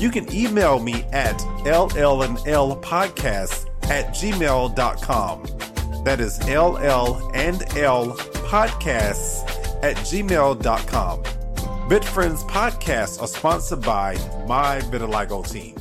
[0.00, 5.57] You can email me at llandlpodcast at gmail.com.
[6.04, 8.12] That is LL and L
[8.46, 9.42] podcasts
[9.82, 11.22] at gmail.com.
[11.88, 14.14] VitFriends podcasts are sponsored by
[14.46, 15.78] MyVitiligoTeam.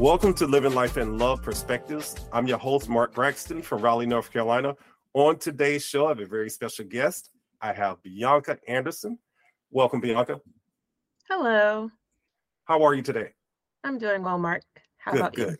[0.00, 2.16] Welcome to Living Life and Love Perspectives.
[2.32, 4.76] I'm your host, Mark Braxton from Raleigh, North Carolina.
[5.14, 7.30] On today's show, I have a very special guest.
[7.60, 9.18] I have Bianca Anderson.
[9.70, 10.40] Welcome, Bianca.
[11.28, 11.90] Hello.
[12.64, 13.30] How are you today?
[13.84, 14.62] I'm doing well, Mark.
[14.96, 15.50] How good, about good.
[15.50, 15.56] you?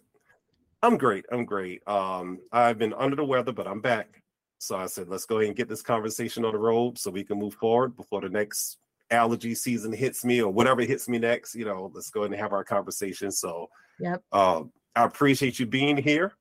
[0.83, 1.27] I'm great.
[1.33, 1.87] I'm great.
[1.89, 4.23] Um, I've been under the weather, but I'm back.
[4.59, 7.25] So I said, let's go ahead and get this conversation on the road so we
[7.25, 8.79] can move forward before the next
[9.11, 11.55] allergy season hits me or whatever hits me next.
[11.55, 13.31] You know, let's go ahead and have our conversation.
[13.31, 13.69] So
[14.01, 14.23] Yep.
[14.33, 16.33] um, I appreciate you being here.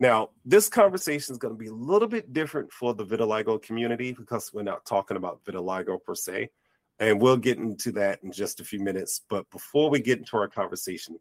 [0.00, 4.12] Now, this conversation is going to be a little bit different for the vitiligo community
[4.12, 6.50] because we're not talking about vitiligo per se.
[7.00, 9.22] And we'll get into that in just a few minutes.
[9.28, 11.18] But before we get into our conversation,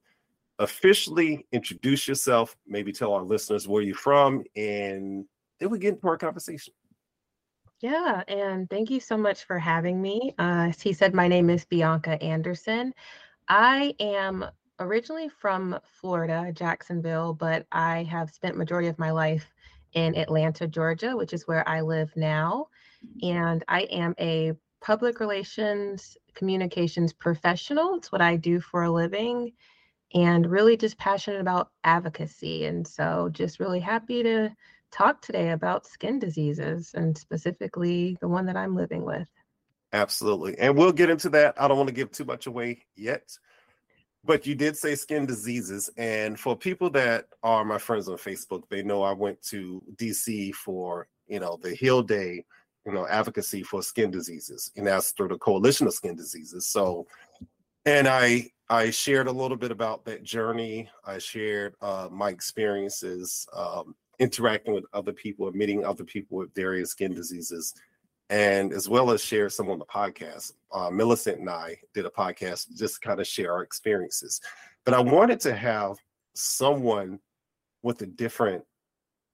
[0.59, 5.25] officially introduce yourself, maybe tell our listeners where you're from, and
[5.59, 6.73] then we get into our conversation.
[7.79, 10.33] Yeah, and thank you so much for having me.
[10.39, 12.93] Uh, as he said, my name is Bianca Anderson.
[13.49, 14.45] I am
[14.79, 19.45] originally from Florida, Jacksonville, but I have spent majority of my life
[19.93, 22.67] in Atlanta, Georgia, which is where I live now.
[23.21, 27.95] And I am a public relations communications professional.
[27.95, 29.51] It's what I do for a living
[30.13, 32.65] and really just passionate about advocacy.
[32.65, 34.49] And so just really happy to
[34.91, 39.29] talk today about skin diseases and specifically the one that I'm living with.
[39.93, 40.57] Absolutely.
[40.59, 41.59] And we'll get into that.
[41.61, 43.37] I don't want to give too much away yet.
[44.23, 45.89] But you did say skin diseases.
[45.97, 50.53] And for people that are my friends on Facebook, they know I went to DC
[50.53, 52.43] for, you know, the Hill Day,
[52.85, 54.71] you know, advocacy for skin diseases.
[54.75, 56.67] And that's through the Coalition of Skin Diseases.
[56.67, 57.07] So
[57.87, 60.89] and I I shared a little bit about that journey.
[61.05, 66.53] I shared uh, my experiences um, interacting with other people, and meeting other people with
[66.53, 67.73] various skin diseases,
[68.29, 70.53] and as well as share some on the podcast.
[70.73, 74.41] Uh, Millicent and I did a podcast just to kind of share our experiences.
[74.83, 75.95] But I wanted to have
[76.35, 77.19] someone
[77.83, 78.63] with a different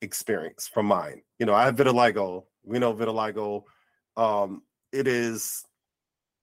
[0.02, 1.22] experience from mine.
[1.40, 2.44] You know, I have vitiligo.
[2.64, 3.64] We know vitiligo.
[4.16, 4.62] Um,
[4.92, 5.64] it is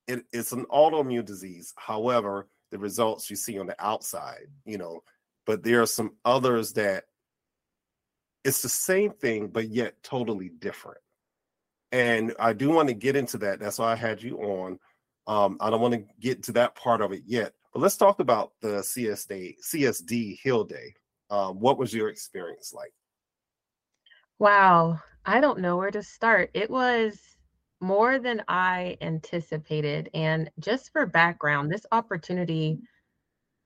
[0.08, 1.72] it, it's an autoimmune disease.
[1.76, 5.02] However, the results you see on the outside, you know,
[5.46, 7.04] but there are some others that
[8.44, 11.00] it's the same thing, but yet totally different.
[11.92, 13.60] And I do want to get into that.
[13.60, 14.78] That's why I had you on.
[15.26, 18.20] Um, I don't want to get to that part of it yet, but let's talk
[18.20, 20.94] about the CSD CSD Hill Day.
[21.30, 22.92] Um, what was your experience like?
[24.38, 26.50] Wow, I don't know where to start.
[26.54, 27.20] It was
[27.80, 30.10] more than I anticipated.
[30.14, 32.80] And just for background, this opportunity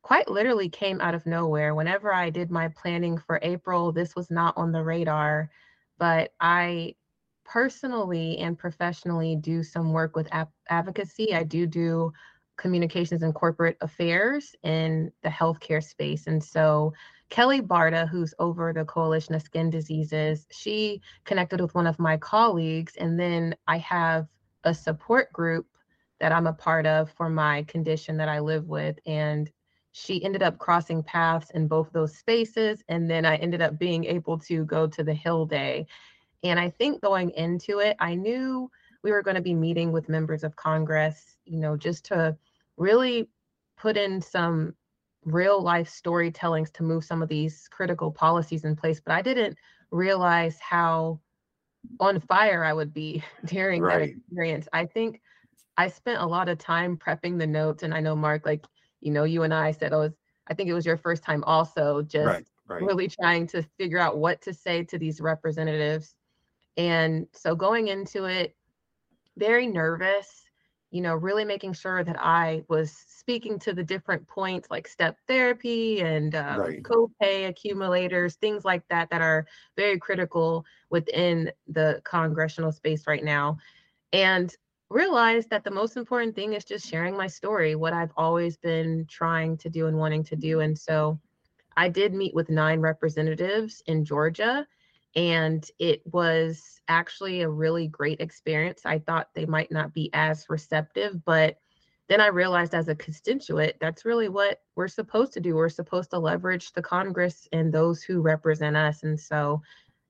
[0.03, 1.75] quite literally came out of nowhere.
[1.75, 5.51] Whenever I did my planning for April, this was not on the radar,
[5.99, 6.95] but I
[7.45, 11.35] personally and professionally do some work with ap- advocacy.
[11.35, 12.13] I do do
[12.57, 16.27] communications and corporate affairs in the healthcare space.
[16.27, 16.93] And so
[17.31, 22.17] Kelly Barta, who's over the Coalition of Skin Diseases, she connected with one of my
[22.17, 22.97] colleagues.
[22.97, 24.29] And then I have
[24.65, 25.67] a support group
[26.21, 28.99] that I'm a part of for my condition that I live with.
[29.07, 29.51] And
[29.93, 32.83] she ended up crossing paths in both those spaces.
[32.89, 35.87] And then I ended up being able to go to the Hill Day.
[36.43, 38.71] And I think going into it, I knew
[39.03, 42.37] we were going to be meeting with members of Congress, you know, just to
[42.77, 43.29] really
[43.77, 44.75] put in some
[45.25, 49.01] real life storytellings to move some of these critical policies in place.
[49.01, 49.57] But I didn't
[49.91, 51.21] realize how
[52.01, 54.69] on fire I would be during that experience.
[54.73, 55.21] I think
[55.77, 57.83] I spent a lot of time prepping the notes.
[57.83, 58.65] And I know, Mark, like,
[59.01, 60.11] you know, you and I said, oh,
[60.47, 62.83] I think it was your first time also just Right, right.
[62.83, 66.15] really trying to figure out what to say to these representatives.
[66.77, 68.57] And so going into it,
[69.37, 70.43] very nervous,
[70.95, 75.19] you know, really making sure that I was speaking to the different points like step
[75.29, 76.85] therapy and um, Right.
[76.85, 79.47] copay accumulators, things like that, that are
[79.77, 83.59] very critical within the congressional space right now.
[84.13, 84.55] And
[84.91, 89.07] realized that the most important thing is just sharing my story, what I've always been
[89.09, 90.61] trying to do and wanting to do.
[90.61, 91.19] And so
[91.77, 94.67] I did meet with nine representatives in Georgia,
[95.17, 98.83] and it was actually a really great experience.
[98.85, 101.59] I thought they might not be as receptive, but
[102.09, 105.55] then I realized as a constituent, that's really what we're supposed to do.
[105.55, 109.05] We're supposed to leverage the Congress and those who represent us.
[109.05, 109.63] And so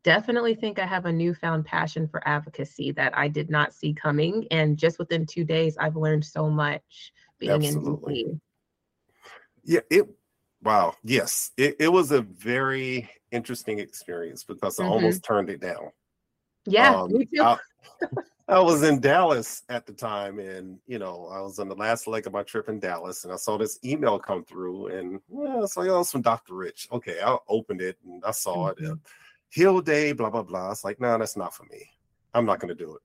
[0.03, 4.47] definitely think I have a newfound passion for advocacy that I did not see coming.
[4.50, 8.21] And just within two days, I've learned so much being Absolutely.
[8.21, 8.41] in DC.
[9.62, 10.07] Yeah, it
[10.64, 11.52] wow, yes.
[11.56, 14.93] It, it was a very interesting experience because I mm-hmm.
[14.93, 15.90] almost turned it down.
[16.66, 17.43] Yeah, um, me too.
[17.43, 17.58] I,
[18.49, 22.06] I, was in Dallas at the time, and you know, I was on the last
[22.06, 25.62] leg of my trip in Dallas, and I saw this email come through, and well,
[25.62, 26.55] it's like, oh, it's from Dr.
[26.55, 26.88] Rich.
[26.90, 28.93] Okay, I opened it and I saw mm-hmm.
[28.93, 28.99] it.
[29.50, 30.70] Hill Day, blah blah blah.
[30.70, 31.88] It's like, no, nah, that's not for me.
[32.32, 33.02] I'm not going to do it.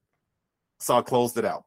[0.80, 1.66] So I closed it out.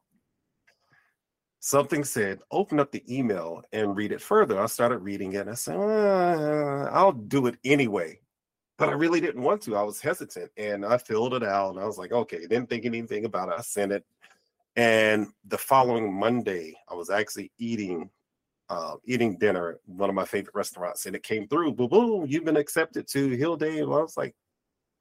[1.65, 4.59] Something said, open up the email and read it further.
[4.59, 5.47] I started reading it.
[5.47, 8.19] And I said, uh, I'll do it anyway.
[8.77, 9.77] But I really didn't want to.
[9.77, 11.69] I was hesitant and I filled it out.
[11.69, 13.55] And I was like, okay, didn't think anything about it.
[13.57, 14.03] I sent it.
[14.75, 18.09] And the following Monday, I was actually eating
[18.67, 21.73] uh, eating dinner at one of my favorite restaurants, and it came through.
[21.73, 22.25] Boom, boom!
[22.27, 23.79] You've been accepted to Hill Day.
[23.79, 24.35] And I was like,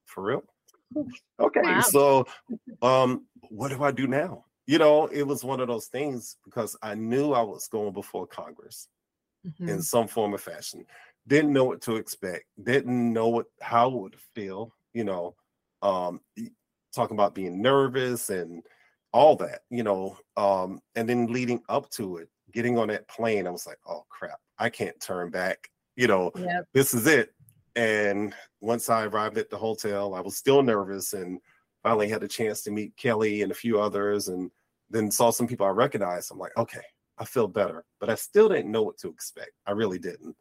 [0.05, 0.43] for real?
[1.41, 1.81] Okay, wow.
[1.81, 2.27] so
[2.83, 4.45] um, what do I do now?
[4.67, 8.27] You know, it was one of those things because I knew I was going before
[8.27, 8.89] Congress
[9.47, 9.69] mm-hmm.
[9.69, 10.87] in some form or fashion.
[11.27, 12.45] Didn't know what to expect.
[12.63, 14.73] Didn't know what how it would feel.
[14.95, 15.35] You know,
[15.83, 16.21] um,
[16.95, 18.63] talking about being nervous and
[19.13, 19.61] all that.
[19.71, 23.67] You know, um, and then leading up to it, getting on that plane, I was
[23.67, 25.69] like, oh crap, I can't turn back.
[25.97, 26.67] You know, yep.
[26.73, 27.33] this is it.
[27.75, 31.41] And once I arrived at the hotel, I was still nervous and
[31.83, 34.51] finally had a chance to meet Kelly and a few others and
[34.91, 36.31] then saw some people I recognized.
[36.31, 36.83] I'm like, okay,
[37.19, 37.85] I feel better.
[38.01, 39.53] But I still didn't know what to expect.
[39.67, 40.37] I really didn't.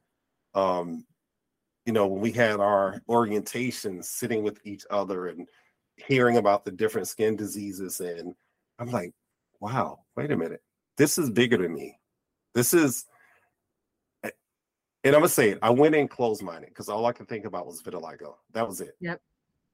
[0.54, 1.06] Um,
[1.86, 5.48] you know, when we had our orientation sitting with each other and
[5.96, 8.36] hearing about the different skin diseases, and
[8.78, 9.14] I'm like,
[9.60, 10.62] wow, wait a minute.
[10.98, 11.98] This is bigger than me.
[12.54, 13.06] This is
[15.04, 15.60] and I'm gonna say it.
[15.62, 18.36] I went in closed minded because all I could think about was vitiligo.
[18.54, 18.96] That was it.
[19.00, 19.20] Yep.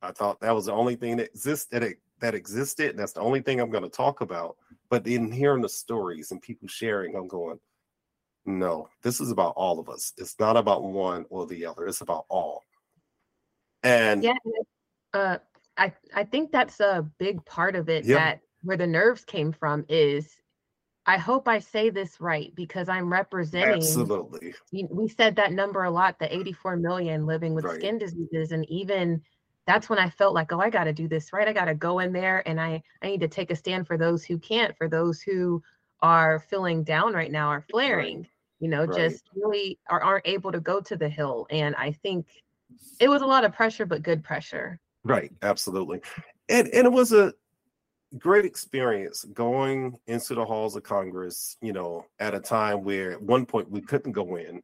[0.01, 2.91] I thought that was the only thing that existed that, that existed.
[2.91, 4.55] And that's the only thing I'm going to talk about.
[4.89, 7.59] But in hearing the stories and people sharing, I'm going,
[8.45, 10.13] no, this is about all of us.
[10.17, 11.87] It's not about one or the other.
[11.87, 12.63] It's about all.
[13.83, 14.33] And yeah,
[15.13, 15.37] uh,
[15.77, 18.05] I I think that's a big part of it.
[18.05, 18.15] Yeah.
[18.15, 20.33] That where the nerves came from is
[21.05, 23.75] I hope I say this right because I'm representing.
[23.75, 24.53] Absolutely.
[24.71, 27.75] We said that number a lot the 84 million living with right.
[27.75, 28.51] skin diseases.
[28.51, 29.21] And even
[29.67, 31.47] that's when I felt like, oh, I got to do this right.
[31.47, 33.97] I got to go in there and I, I need to take a stand for
[33.97, 35.61] those who can't, for those who
[36.01, 38.29] are feeling down right now, are flaring, right.
[38.59, 38.97] you know, right.
[38.97, 41.45] just really are, aren't able to go to the hill.
[41.49, 42.27] And I think
[42.99, 44.79] it was a lot of pressure, but good pressure.
[45.03, 45.31] Right.
[45.41, 46.01] Absolutely.
[46.49, 47.33] And, and it was a,
[48.17, 53.21] great experience going into the halls of Congress, you know, at a time where at
[53.21, 54.61] one point we couldn't go in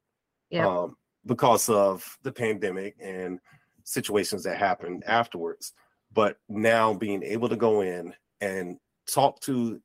[0.49, 0.65] yeah.
[0.65, 0.95] um,
[1.25, 3.39] because of the pandemic and
[3.83, 5.73] situations that happened afterwards.
[6.11, 8.77] But now being able to go in and
[9.09, 9.81] talk to,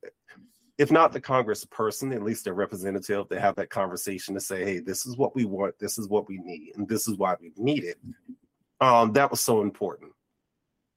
[0.77, 4.63] if not the Congress person, at least their representative, to have that conversation to say,
[4.63, 7.35] hey, this is what we want, this is what we need, and this is why
[7.41, 7.97] we need it.
[8.79, 10.11] Um, that was so important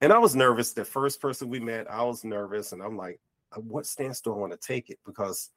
[0.03, 0.73] and I was nervous.
[0.73, 3.21] The first person we met, I was nervous, and I'm like,
[3.57, 4.99] uh, what stance do I want to take it?
[5.07, 5.49] Because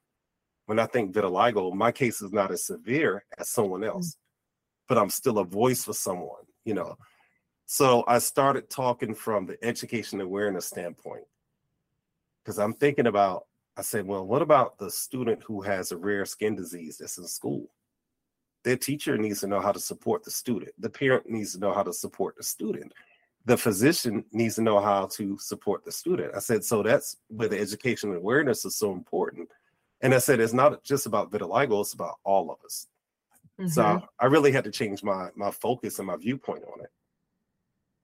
[0.68, 3.88] when I think vitiligo, my case is not as severe as someone mm.
[3.88, 4.18] else,
[4.88, 6.96] but I'm still a voice for someone, you know.
[7.66, 11.26] So I started talking from the education awareness standpoint
[12.44, 13.46] because I'm thinking about.
[13.78, 17.28] I said, well, what about the student who has a rare skin disease that's in
[17.28, 17.70] school?
[18.64, 20.72] Their teacher needs to know how to support the student.
[20.80, 22.94] The parent needs to know how to support the student
[23.46, 26.34] the physician needs to know how to support the student.
[26.36, 29.50] I said, so that's where the education awareness is so important.
[30.02, 32.88] And I said, it's not just about vitiligo, it's about all of us.
[33.60, 33.70] Mm-hmm.
[33.70, 36.92] So I really had to change my my focus and my viewpoint on it.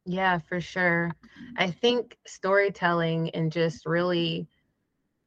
[0.05, 1.11] Yeah, for sure.
[1.57, 4.47] I think storytelling and just really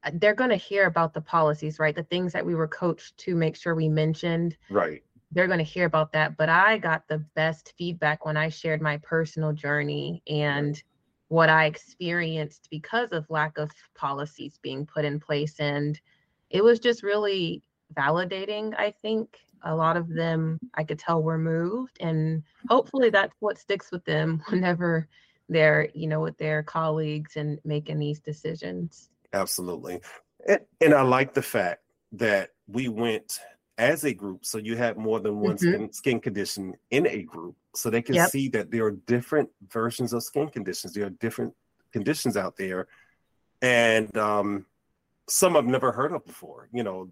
[0.02, 1.94] uh, they're going to hear about the policies, right?
[1.94, 4.56] The things that we were coached to make sure we mentioned.
[4.70, 5.02] Right
[5.34, 6.36] they're going to hear about that.
[6.36, 10.80] But I got the best feedback when I shared my personal journey and
[11.28, 15.58] what I experienced because of lack of policies being put in place.
[15.58, 16.00] And
[16.50, 17.62] it was just really
[17.94, 19.38] validating, I think.
[19.64, 21.96] A lot of them I could tell were moved.
[22.00, 25.08] And hopefully that's what sticks with them whenever
[25.48, 29.10] they're, you know, with their colleagues and making these decisions.
[29.32, 30.00] Absolutely.
[30.46, 33.40] And, and I like the fact that we went
[33.78, 34.46] as a group.
[34.46, 35.74] So you had more than one mm-hmm.
[35.74, 37.56] skin, skin, condition in a group.
[37.74, 38.30] So they can yep.
[38.30, 40.94] see that there are different versions of skin conditions.
[40.94, 41.54] There are different
[41.92, 42.86] conditions out there.
[43.60, 44.66] And um,
[45.28, 46.68] some I've never heard of before.
[46.72, 47.10] You know,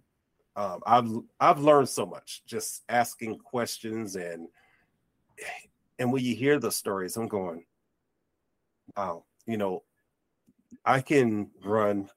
[0.56, 4.48] um, I've I've learned so much just asking questions and
[5.98, 7.64] and when you hear the stories, I'm going,
[8.96, 9.82] wow, you know,
[10.84, 12.08] I can run,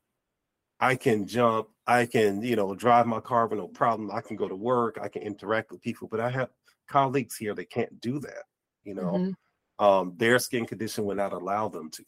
[0.80, 4.12] I can jump, I can, you know, drive my car with no problem.
[4.12, 6.50] I can go to work, I can interact with people, but I have
[6.88, 8.44] colleagues here that can't do that.
[8.84, 9.86] You know, mm-hmm.
[9.86, 12.04] um, their skin condition would not allow them to.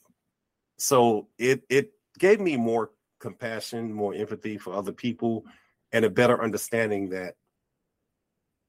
[0.77, 5.45] So it it gave me more compassion, more empathy for other people,
[5.91, 7.35] and a better understanding that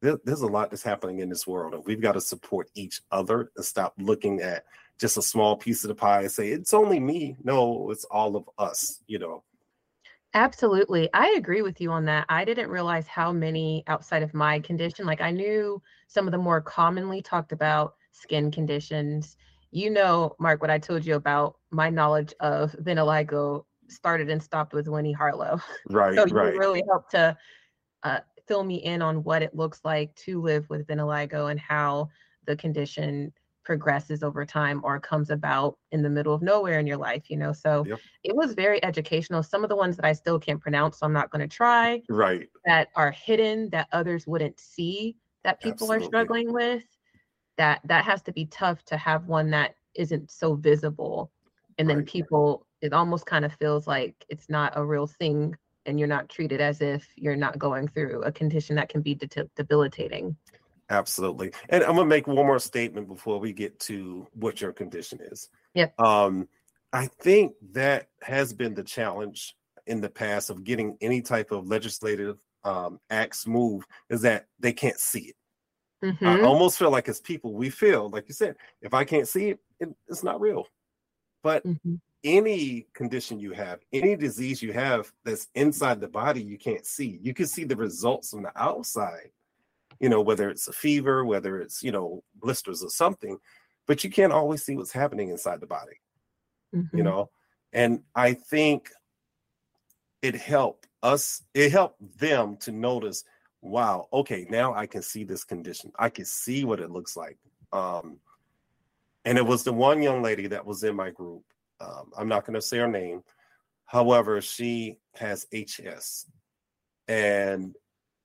[0.00, 3.00] there, there's a lot that's happening in this world, and we've got to support each
[3.10, 4.64] other and stop looking at
[4.98, 7.36] just a small piece of the pie and say it's only me.
[7.42, 9.00] No, it's all of us.
[9.06, 9.42] You know.
[10.34, 11.08] Absolutely.
[11.14, 12.26] I agree with you on that.
[12.28, 15.06] I didn't realize how many outside of my condition.
[15.06, 19.36] Like I knew some of the more commonly talked about skin conditions.
[19.70, 24.72] You know, Mark, what I told you about my knowledge of vitiligo started and stopped
[24.72, 25.60] with Winnie Harlow.
[25.90, 26.52] Right, so right.
[26.52, 27.36] you really helped to
[28.02, 32.08] uh, fill me in on what it looks like to live with vitiligo and how
[32.46, 33.32] the condition
[33.68, 37.36] progresses over time or comes about in the middle of nowhere in your life, you
[37.36, 37.52] know.
[37.52, 38.00] So yep.
[38.24, 39.42] it was very educational.
[39.42, 42.00] Some of the ones that I still can't pronounce, so I'm not going to try.
[42.08, 42.48] Right.
[42.64, 46.06] That are hidden that others wouldn't see that people Absolutely.
[46.06, 46.82] are struggling with.
[47.58, 51.30] That that has to be tough to have one that isn't so visible.
[51.76, 52.06] And then right.
[52.06, 55.56] people it almost kind of feels like it's not a real thing
[55.86, 59.14] and you're not treated as if you're not going through a condition that can be
[59.14, 60.36] de- debilitating.
[60.90, 61.52] Absolutely.
[61.68, 65.48] And I'm gonna make one more statement before we get to what your condition is.
[65.74, 65.98] Yep.
[66.00, 66.48] Um,
[66.92, 69.54] I think that has been the challenge
[69.86, 74.72] in the past of getting any type of legislative um, acts move is that they
[74.72, 75.36] can't see it.
[76.04, 76.26] Mm-hmm.
[76.26, 79.50] I almost feel like as people, we feel like you said, if I can't see
[79.50, 80.66] it, it it's not real.
[81.42, 81.94] But mm-hmm
[82.24, 87.18] any condition you have, any disease you have that's inside the body, you can't see.
[87.22, 89.30] You can see the results on the outside,
[90.00, 93.38] you know, whether it's a fever, whether it's, you know, blisters or something,
[93.86, 96.00] but you can't always see what's happening inside the body,
[96.74, 96.96] mm-hmm.
[96.96, 97.30] you know.
[97.72, 98.90] And I think
[100.22, 103.24] it helped us, it helped them to notice,
[103.62, 105.92] wow, okay, now I can see this condition.
[105.98, 107.38] I can see what it looks like.
[107.72, 108.18] Um,
[109.24, 111.44] and it was the one young lady that was in my group
[111.80, 113.22] um, I'm not going to say her name.
[113.86, 116.26] However, she has HS,
[117.06, 117.74] and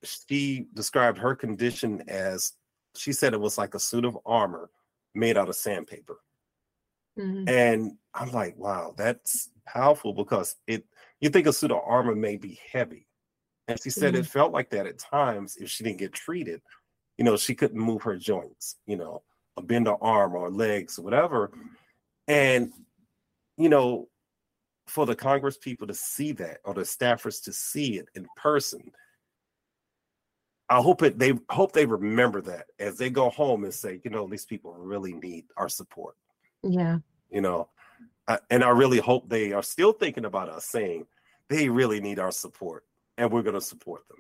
[0.04, 2.54] she described her condition as
[2.96, 4.70] she said it was like a suit of armor
[5.16, 6.20] made out of sandpaper.
[7.18, 7.48] Mm-hmm.
[7.48, 10.86] And I'm like, wow, that's powerful because it
[11.20, 13.08] you think a suit of armor may be heavy.
[13.68, 14.22] And she said mm-hmm.
[14.22, 16.62] it felt like that at times if she didn't get treated.
[17.18, 19.22] You know, she couldn't move her joints, you know,
[19.56, 21.52] a bend her arm or legs or whatever.
[22.28, 22.74] And
[23.58, 24.08] you know,
[24.88, 28.92] for the Congress people to see that or the staffers to see it in person,
[30.70, 34.12] I hope it they hope they remember that as they go home and say, you
[34.12, 36.16] know, these people really need our support.
[36.64, 37.00] Yeah.
[37.30, 37.70] You know,
[38.28, 41.06] I, and I really hope they are still thinking about us saying
[41.50, 42.86] they really need our support
[43.18, 44.18] and we're going to support them.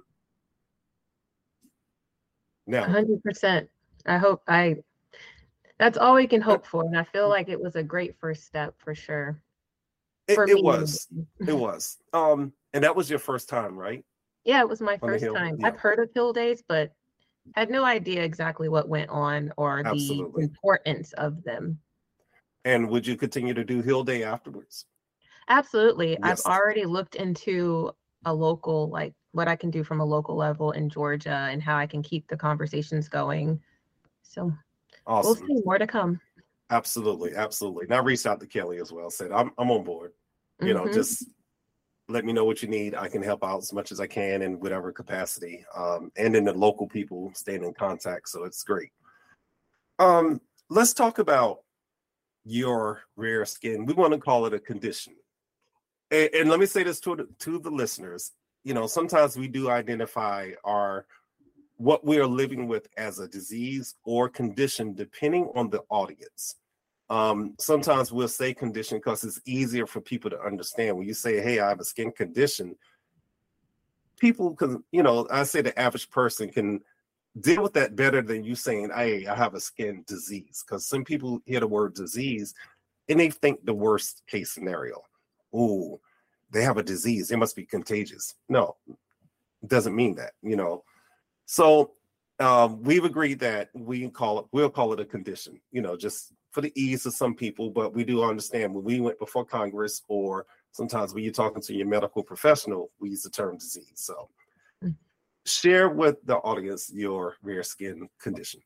[2.68, 3.68] Now, 100%.
[4.06, 4.78] I hope I
[5.84, 6.86] that's all we can hope for.
[6.86, 9.42] And I feel like it was a great first step for sure.
[10.30, 11.10] It, for it was.
[11.46, 11.98] it was.
[12.14, 14.02] Um, and that was your first time, right?
[14.46, 15.58] Yeah, it was my on first time.
[15.60, 15.68] Yeah.
[15.68, 16.94] I've heard of Hill Days, but
[17.56, 20.46] had no idea exactly what went on or Absolutely.
[20.46, 21.78] the importance of them.
[22.64, 24.86] And would you continue to do Hill Day afterwards?
[25.50, 26.12] Absolutely.
[26.24, 26.46] Yes.
[26.46, 27.92] I've already looked into
[28.24, 31.76] a local, like what I can do from a local level in Georgia and how
[31.76, 33.60] I can keep the conversations going.
[34.22, 34.54] So
[35.06, 35.46] Awesome.
[35.48, 36.20] We'll see more to come.
[36.70, 37.86] Absolutely, absolutely.
[37.88, 39.10] Now reached out to Kelly as well.
[39.10, 40.14] Said I'm I'm on board.
[40.60, 40.86] You mm-hmm.
[40.86, 41.26] know, just
[42.10, 42.96] let me know what you need.
[42.96, 45.66] I can help out as much as I can in whatever capacity.
[45.76, 48.30] Um, and in the local people staying in contact.
[48.30, 48.92] So it's great.
[50.00, 51.60] Um, let's talk about
[52.44, 53.86] your rare skin.
[53.86, 55.16] We want to call it a condition.
[56.12, 58.32] And, and let me say this to the, to the listeners.
[58.64, 61.06] You know, sometimes we do identify our
[61.84, 66.56] what we are living with as a disease or condition, depending on the audience.
[67.10, 70.96] Um, sometimes we'll say condition because it's easier for people to understand.
[70.96, 72.78] When you say, "Hey, I have a skin condition,"
[74.18, 76.82] people can, you know, I say the average person can
[77.42, 81.04] deal with that better than you saying, "Hey, I have a skin disease," because some
[81.04, 82.54] people hear the word disease
[83.10, 85.04] and they think the worst case scenario.
[85.54, 86.00] Oh,
[86.50, 88.36] they have a disease; it must be contagious.
[88.48, 90.32] No, it doesn't mean that.
[90.42, 90.86] You know,
[91.54, 91.92] So
[92.40, 95.96] um, we've agreed that we can call it, we'll call it a condition, you know,
[95.96, 97.70] just for the ease of some people.
[97.70, 101.76] But we do understand when we went before Congress, or sometimes when you're talking to
[101.76, 103.92] your medical professional, we use the term disease.
[103.94, 104.30] So
[104.84, 104.96] mm.
[105.46, 108.62] share with the audience your rare skin condition.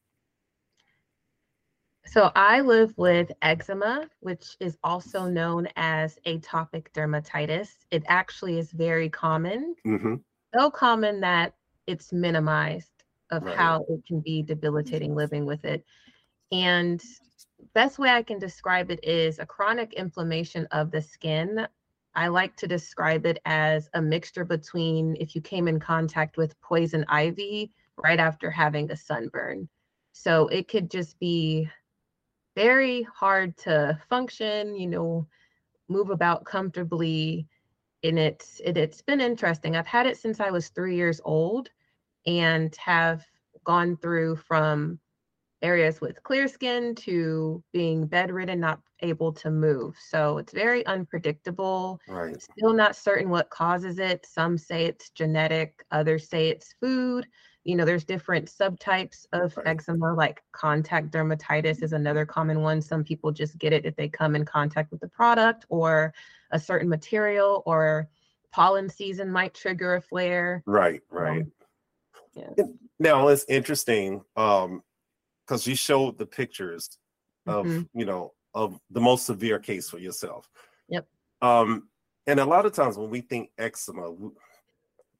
[2.05, 7.67] So I live with eczema, which is also known as atopic dermatitis.
[7.91, 10.15] It actually is very common, mm-hmm.
[10.57, 11.53] so common that
[11.87, 12.91] it's minimized
[13.31, 13.55] of right.
[13.55, 15.83] how it can be debilitating living with it.
[16.51, 17.01] And
[17.73, 21.67] best way I can describe it is a chronic inflammation of the skin.
[22.15, 26.59] I like to describe it as a mixture between if you came in contact with
[26.61, 29.67] poison ivy right after having a sunburn.
[30.13, 31.69] So it could just be
[32.55, 35.27] very hard to function, you know,
[35.89, 37.47] move about comfortably.
[38.03, 39.75] And it's it, it's been interesting.
[39.75, 41.69] I've had it since I was three years old
[42.27, 43.25] and have
[43.63, 44.99] gone through from
[45.63, 49.95] areas with clear skin to being bedridden, not able to move.
[49.99, 51.99] So it's very unpredictable.
[52.07, 52.39] Right.
[52.39, 54.25] Still not certain what causes it.
[54.25, 57.27] Some say it's genetic, others say it's food
[57.67, 59.67] you know there's different subtypes of right.
[59.67, 64.07] eczema like contact dermatitis is another common one some people just get it if they
[64.07, 66.13] come in contact with the product or
[66.51, 68.07] a certain material or
[68.53, 71.51] pollen season might trigger a flare right right um,
[72.99, 74.81] now it's interesting um
[75.45, 76.97] because you showed the pictures
[77.45, 77.99] of mm-hmm.
[77.99, 80.49] you know of the most severe case for yourself
[80.89, 81.07] yep
[81.41, 81.87] um
[82.25, 84.11] and a lot of times when we think eczema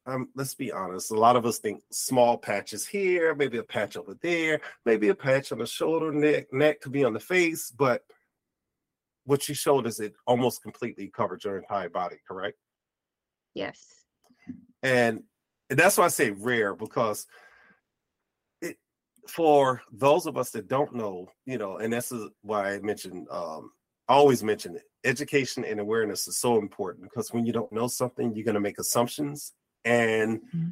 [0.08, 3.98] um, let's be honest, a lot of us think small patches here, maybe a patch
[3.98, 7.72] over there, maybe a patch on the shoulder, neck, neck could be on the face,
[7.72, 8.04] but
[9.26, 12.58] what you showed is it almost completely covered your entire body, correct?
[13.54, 13.86] Yes.
[14.82, 15.24] And
[15.70, 17.28] that's why I say rare because
[18.62, 18.78] it
[19.28, 23.28] for those of us that don't know, you know, and this is why I mentioned
[23.30, 23.72] um
[24.08, 24.84] I always mention it.
[25.04, 28.62] Education and awareness is so important because when you don't know something, you're going to
[28.62, 29.54] make assumptions
[29.84, 30.70] and, mm-hmm.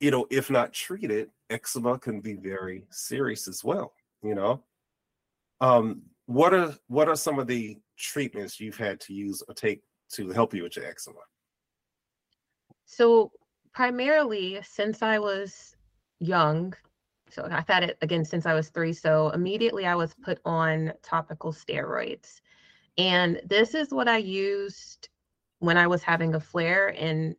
[0.00, 4.62] you know, if not treated, eczema can be very serious as well, you know.
[5.60, 9.82] Um, what are what are some of the treatments you've had to use or take
[10.12, 11.20] to help you with your eczema?
[12.84, 13.32] So
[13.76, 15.76] primarily since I was
[16.18, 16.72] young,
[17.28, 18.94] so I've had it again since I was three.
[18.94, 22.40] So immediately I was put on topical steroids.
[22.96, 25.10] And this is what I used
[25.58, 26.94] when I was having a flare.
[26.96, 27.36] And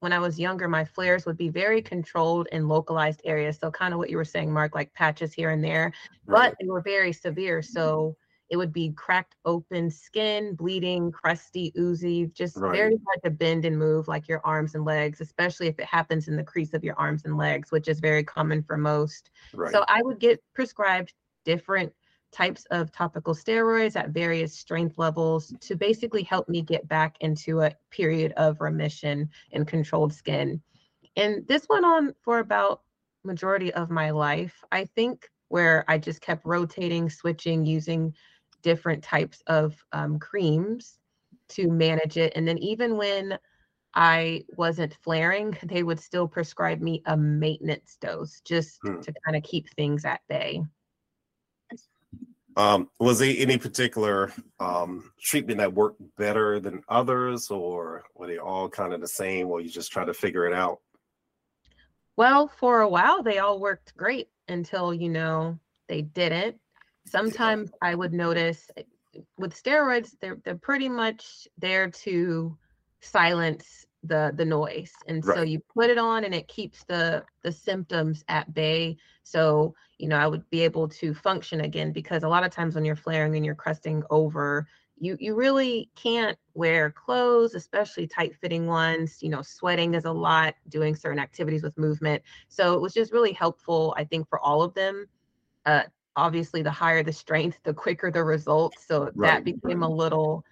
[0.00, 3.56] when I was younger, my flares would be very controlled in localized areas.
[3.58, 5.90] So kind of what you were saying, Mark, like patches here and there,
[6.26, 6.50] right.
[6.50, 7.60] but they were very severe.
[7.60, 7.72] Mm-hmm.
[7.72, 8.16] So
[8.52, 12.76] it would be cracked open skin, bleeding, crusty, oozy, just right.
[12.76, 16.28] very hard to bend and move like your arms and legs, especially if it happens
[16.28, 19.30] in the crease of your arms and legs, which is very common for most.
[19.54, 19.72] Right.
[19.72, 21.14] So I would get prescribed
[21.46, 21.94] different
[22.30, 27.62] types of topical steroids at various strength levels to basically help me get back into
[27.62, 30.60] a period of remission and controlled skin.
[31.16, 32.82] And this went on for about
[33.24, 34.62] majority of my life.
[34.70, 38.14] I think where I just kept rotating, switching, using
[38.62, 40.98] different types of um, creams
[41.48, 42.32] to manage it.
[42.36, 43.38] And then even when
[43.94, 49.00] I wasn't flaring, they would still prescribe me a maintenance dose just hmm.
[49.00, 50.62] to kind of keep things at bay.
[52.56, 58.38] Um, was there any particular um, treatment that worked better than others, or were they
[58.38, 60.80] all kind of the same, or you just try to figure it out?
[62.16, 66.56] Well, for a while, they all worked great until, you know, they didn't.
[67.06, 67.70] Sometimes.
[67.82, 68.82] I would notice eh,
[69.38, 72.56] with steroids, they're, they're pretty much there to
[73.00, 75.36] silence the the noise and right.
[75.36, 80.08] so you put it on and it keeps the the symptoms at bay so you
[80.08, 82.96] know i would be able to function again because a lot of times when you're
[82.96, 84.66] flaring and you're crusting over
[84.98, 90.12] you you really can't wear clothes especially tight fitting ones you know sweating is a
[90.12, 94.40] lot doing certain activities with movement so it was just really helpful i think for
[94.40, 95.06] all of them
[95.66, 95.82] uh
[96.16, 99.30] obviously the higher the strength the quicker the results so right.
[99.30, 100.44] that became a little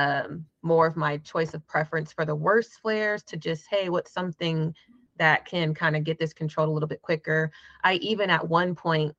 [0.00, 4.12] um, more of my choice of preference for the worst flares to just, hey, what's
[4.12, 4.74] something
[5.18, 7.52] that can kind of get this controlled a little bit quicker.
[7.84, 9.14] I even at one point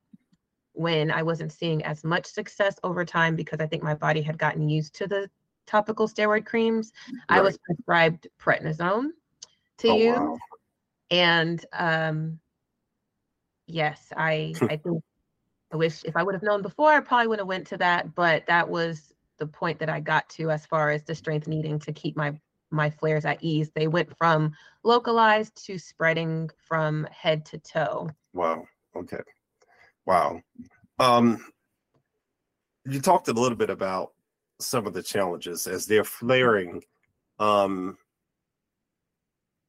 [0.73, 4.39] when I wasn't seeing as much success over time because I think my body had
[4.39, 5.29] gotten used to the
[5.67, 6.91] topical steroid creams,
[7.29, 7.37] right.
[7.37, 9.09] I was prescribed prednisone
[9.79, 10.17] to oh, use.
[10.17, 10.37] Wow.
[11.11, 12.39] And um,
[13.67, 15.03] yes, I I think
[15.71, 18.13] I wish if I would have known before, I probably wouldn't have went to that.
[18.15, 21.79] But that was the point that I got to as far as the strength needing
[21.79, 22.39] to keep my
[22.71, 23.71] my flares at ease.
[23.73, 24.53] They went from
[24.83, 28.09] localized to spreading from head to toe.
[28.33, 28.65] Wow.
[28.95, 29.19] Okay.
[30.05, 30.41] Wow.
[30.99, 31.45] Um,
[32.85, 34.13] you talked a little bit about
[34.59, 36.83] some of the challenges as they're flaring.
[37.39, 37.97] Um,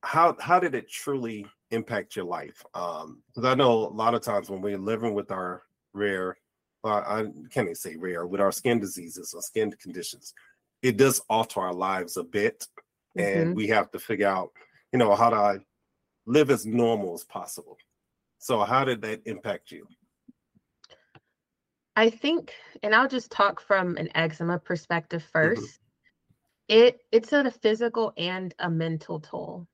[0.02, 2.62] how how did it truly impact your life?
[2.72, 5.62] Because um, I know a lot of times when we're living with our
[5.92, 6.36] rare,
[6.84, 10.34] uh, I can't even say rare, with our skin diseases or skin conditions,
[10.82, 12.66] it does alter our lives a bit,
[13.16, 13.40] mm-hmm.
[13.40, 14.50] and we have to figure out,
[14.92, 15.60] you know, how to
[16.26, 17.78] live as normal as possible.
[18.38, 19.86] So, how did that impact you?
[21.94, 22.52] I think,
[22.82, 25.66] and I'll just talk from an eczema perspective 1st mm-hmm.
[26.68, 29.66] It it's a physical and a mental toll.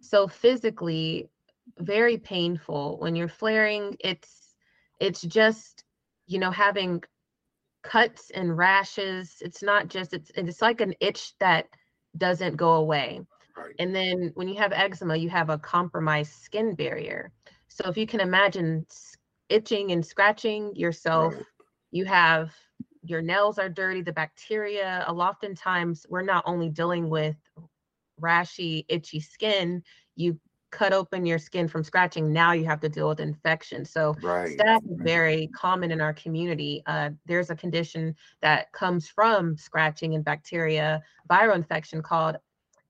[0.00, 1.28] So physically,
[1.78, 3.96] very painful when you're flaring.
[3.98, 4.39] It's
[5.00, 5.84] it's just
[6.26, 7.02] you know having
[7.82, 9.36] cuts and rashes.
[9.40, 11.66] It's not just it's it's like an itch that
[12.16, 13.20] doesn't go away.
[13.56, 13.74] Right.
[13.78, 17.32] And then when you have eczema, you have a compromised skin barrier.
[17.68, 18.86] So if you can imagine
[19.48, 21.44] itching and scratching yourself, right.
[21.90, 22.52] you have
[23.02, 25.04] your nails are dirty, the bacteria.
[25.06, 27.36] A lot oftentimes we're not only dealing with
[28.20, 29.82] rashy, itchy skin,
[30.16, 30.38] you
[30.70, 33.84] cut open your skin from scratching, now you have to deal with infection.
[33.84, 34.56] So right.
[34.56, 36.82] staph is very common in our community.
[36.86, 42.36] Uh, there's a condition that comes from scratching and bacteria, viral infection called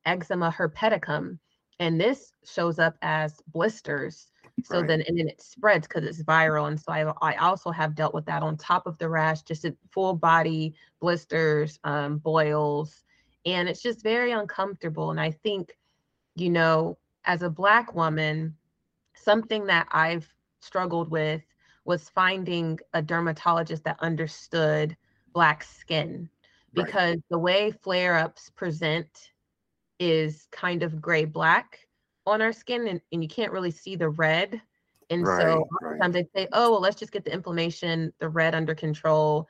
[0.04, 1.38] eczema herpeticum.
[1.78, 4.26] And this shows up as blisters.
[4.64, 4.88] So right.
[4.88, 6.68] then, and then it spreads because it's viral.
[6.68, 9.66] And so I, I also have dealt with that on top of the rash, just
[9.90, 13.02] full body blisters, um, boils,
[13.46, 15.10] and it's just very uncomfortable.
[15.10, 15.78] And I think,
[16.36, 18.56] you know, as a Black woman,
[19.14, 21.42] something that I've struggled with
[21.84, 24.96] was finding a dermatologist that understood
[25.32, 26.28] Black skin
[26.72, 27.24] because right.
[27.30, 29.32] the way flare ups present
[29.98, 31.86] is kind of gray black
[32.26, 34.60] on our skin and, and you can't really see the red.
[35.10, 36.26] And right, so sometimes right.
[36.32, 39.48] they say, oh, well, let's just get the inflammation, the red under control.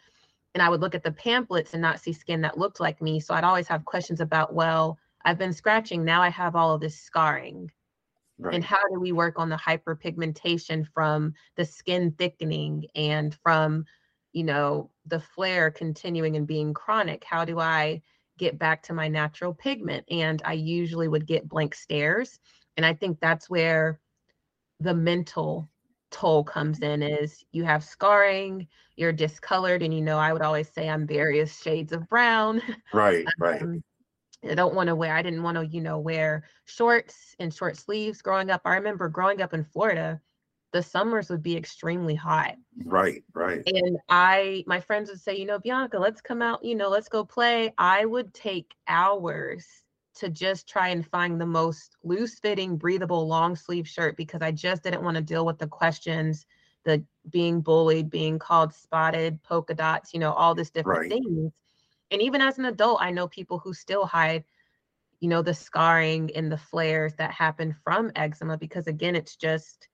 [0.54, 3.20] And I would look at the pamphlets and not see skin that looked like me.
[3.20, 6.04] So I'd always have questions about, well, I've been scratching.
[6.04, 7.70] Now I have all of this scarring.
[8.38, 8.54] Right.
[8.54, 13.85] And how do we work on the hyperpigmentation from the skin thickening and from,
[14.33, 17.22] you know, the flare continuing and being chronic?
[17.22, 18.00] How do I
[18.38, 20.06] get back to my natural pigment?
[20.11, 22.40] And I usually would get blank stares.
[22.78, 24.00] And I think that's where
[24.80, 25.68] the mental
[26.11, 30.68] toll comes in is you have scarring, you're discolored, and you know, I would always
[30.68, 32.62] say I'm various shades of brown.
[32.92, 33.62] Right, right.
[33.62, 33.83] Um,
[34.48, 37.76] I don't want to wear, I didn't want to, you know, wear shorts and short
[37.76, 38.62] sleeves growing up.
[38.64, 40.20] I remember growing up in Florida,
[40.72, 42.55] the summers would be extremely hot.
[42.85, 43.62] Right, right.
[43.66, 47.09] And I, my friends would say, you know, Bianca, let's come out, you know, let's
[47.09, 47.74] go play.
[47.76, 49.66] I would take hours
[50.14, 54.53] to just try and find the most loose fitting, breathable long sleeve shirt because I
[54.53, 56.46] just didn't want to deal with the questions,
[56.85, 61.11] the being bullied, being called spotted, polka dots, you know, all this different right.
[61.11, 61.53] things
[62.11, 64.44] and even as an adult i know people who still hide
[65.20, 69.88] you know the scarring and the flares that happen from eczema because again it's just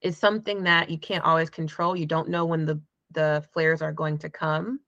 [0.00, 1.96] it's something that you can't always control.
[1.96, 2.80] You don't know when the
[3.12, 4.80] the flares are going to come.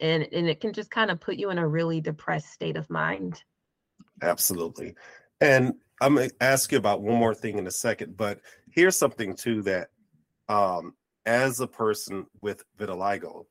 [0.00, 2.88] And and it can just kind of put you in a really depressed state of
[2.88, 3.42] mind.
[4.22, 4.94] Absolutely.
[5.40, 8.40] And i'm going to ask you about one more thing in a second but
[8.70, 9.88] here's something too that
[10.48, 10.94] um
[11.26, 13.44] as a person with vitiligo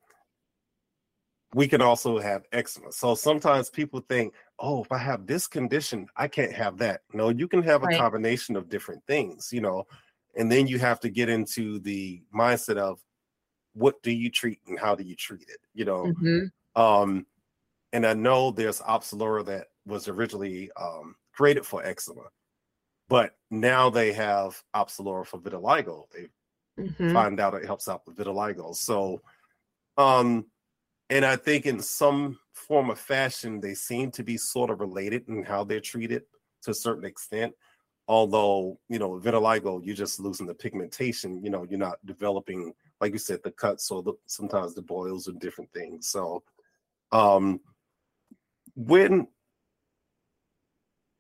[1.54, 2.92] we can also have eczema.
[2.92, 7.02] So sometimes people think, oh, if I have this condition, I can't have that.
[7.14, 7.98] No, you can have a right.
[7.98, 9.86] combination of different things, you know,
[10.36, 13.00] and then you have to get into the mindset of
[13.74, 16.06] what do you treat and how do you treat it, you know.
[16.06, 16.82] Mm-hmm.
[16.82, 17.26] Um,
[17.94, 22.24] and I know there's Opzelura that was originally um, created for eczema,
[23.08, 26.04] but now they have Opzelura for vitiligo.
[26.14, 27.12] They mm-hmm.
[27.12, 28.76] find out it helps out with vitiligo.
[28.76, 29.22] So,
[29.98, 30.46] um,
[31.10, 35.28] and I think in some form of fashion, they seem to be sort of related
[35.28, 36.24] in how they're treated
[36.64, 37.54] to a certain extent.
[38.08, 43.14] Although, you know, vitiligo, you're just losing the pigmentation, you know, you're not developing, like
[43.14, 46.08] you said, the cuts or the sometimes the boils and different things.
[46.08, 46.44] So
[47.12, 47.60] um
[48.76, 49.28] when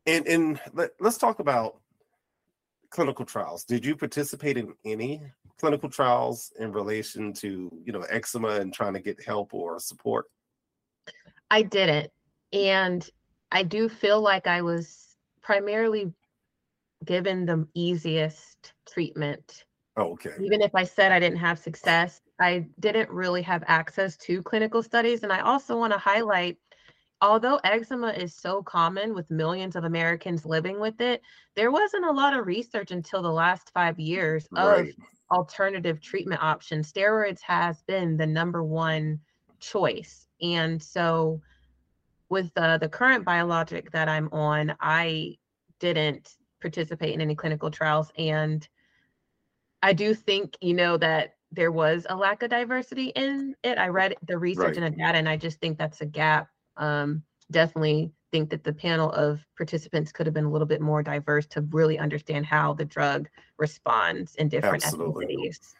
[0.05, 1.79] and and let, let's talk about
[2.89, 3.63] clinical trials.
[3.63, 5.21] Did you participate in any
[5.59, 10.25] clinical trials in relation to you know eczema and trying to get help or support?
[11.51, 12.11] I didn't,
[12.53, 13.07] and
[13.51, 16.13] I do feel like I was primarily
[17.05, 19.65] given the easiest treatment.
[19.97, 20.31] Oh, okay.
[20.41, 24.83] Even if I said I didn't have success, I didn't really have access to clinical
[24.83, 25.23] studies.
[25.23, 26.57] And I also want to highlight
[27.21, 31.21] although eczema is so common with millions of Americans living with it,
[31.55, 34.95] there wasn't a lot of research until the last five years of right.
[35.31, 36.91] Alternative treatment options.
[36.91, 39.19] Steroids has been the number one
[39.59, 40.27] choice.
[40.41, 41.41] And so
[42.29, 45.37] with uh, the current biologic that I'm on, I
[45.79, 48.11] didn't participate in any clinical trials.
[48.17, 48.67] And
[49.81, 53.77] I do think, you know, that there was a lack of diversity in it.
[53.77, 54.83] I read the research right.
[54.83, 56.49] and the data, and I just think that's a gap.
[56.77, 61.01] Um, definitely think that the panel of participants could have been a little bit more
[61.03, 65.25] diverse to really understand how the drug responds in different Absolutely.
[65.27, 65.73] ethnicities.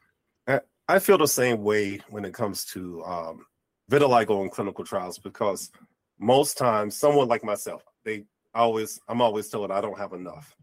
[0.89, 3.45] I feel the same way when it comes to um,
[3.91, 5.69] vitiligo in clinical trials because
[6.17, 10.55] most times someone like myself, they always I'm always told I don't have enough.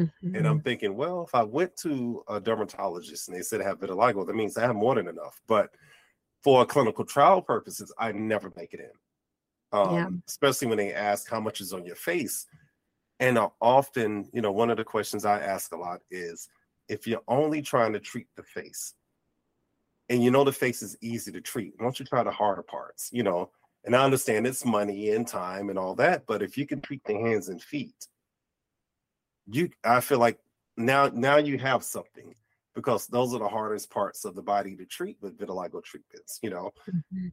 [0.00, 0.34] Mm-hmm.
[0.34, 3.78] And I'm thinking, well, if I went to a dermatologist and they said I have
[3.78, 5.38] vitiligo, that means I have more than enough.
[5.46, 5.68] But
[6.42, 8.90] for clinical trial purposes, I never make it in.
[9.72, 10.08] Um, yeah.
[10.28, 12.46] Especially when they ask how much is on your face.
[13.18, 16.48] And I often, you know, one of the questions I ask a lot is
[16.88, 18.94] if you're only trying to treat the face
[20.08, 22.62] and you know the face is easy to treat, why don't you try the harder
[22.62, 23.10] parts?
[23.12, 23.50] You know,
[23.84, 27.02] and I understand it's money and time and all that, but if you can treat
[27.04, 28.06] the hands and feet,
[29.48, 30.38] you I feel like
[30.76, 32.34] now now you have something
[32.74, 36.38] because those are the hardest parts of the body to treat with vitiligo treatments.
[36.42, 37.28] You know, mm-hmm.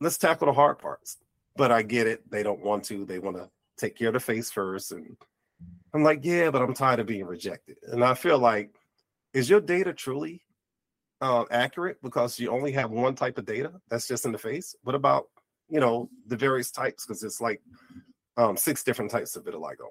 [0.00, 1.18] let's tackle the hard parts.
[1.56, 3.04] But I get it; they don't want to.
[3.04, 5.16] They want to take care of the face first, and
[5.94, 7.76] I'm like, yeah, but I'm tired of being rejected.
[7.90, 8.74] And I feel like,
[9.32, 10.42] is your data truly
[11.20, 14.74] uh, accurate because you only have one type of data that's just in the face?
[14.82, 15.28] What about
[15.68, 17.06] you know the various types?
[17.06, 17.60] Because it's like
[18.36, 19.88] um, six different types of vitiligo.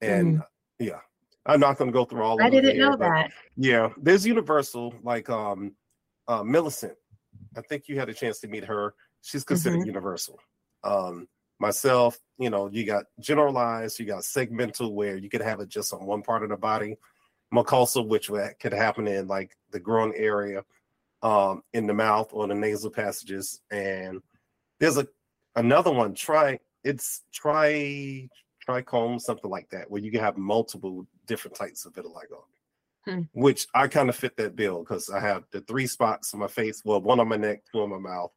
[0.00, 0.42] And mm.
[0.78, 1.00] yeah,
[1.46, 2.42] I'm not going to go through all.
[2.42, 3.30] I didn't know that.
[3.56, 5.72] Yeah, there's Universal, like um,
[6.28, 6.94] uh, Millicent.
[7.56, 8.94] I think you had a chance to meet her.
[9.26, 9.88] She's considered mm-hmm.
[9.88, 10.38] universal.
[10.84, 11.26] Um,
[11.58, 15.92] myself, you know, you got generalized, you got segmental, where you could have it just
[15.92, 16.96] on one part of the body.
[17.52, 20.64] Mucosal, which could happen in like the groin area,
[21.22, 24.22] um, in the mouth or the nasal passages, and
[24.78, 25.08] there's a
[25.56, 26.14] another one.
[26.14, 28.28] Try it's try
[28.68, 32.44] trichrome, something like that, where you can have multiple different types of vitiligo.
[33.04, 33.22] Hmm.
[33.32, 36.48] Which I kind of fit that bill because I have the three spots on my
[36.48, 38.32] face, well, one on my neck, two on my mouth.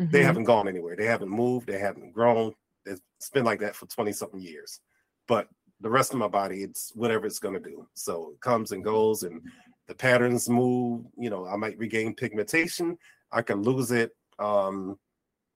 [0.00, 0.10] Mm-hmm.
[0.10, 0.96] They haven't gone anywhere.
[0.96, 1.66] They haven't moved.
[1.66, 2.52] They haven't grown.
[2.84, 4.80] It's been like that for 20 something years.
[5.26, 5.48] But
[5.80, 7.86] the rest of my body, it's whatever it's going to do.
[7.94, 9.40] So it comes and goes, and
[9.88, 11.06] the patterns move.
[11.18, 12.96] You know, I might regain pigmentation.
[13.32, 14.12] I can lose it.
[14.38, 14.98] Um,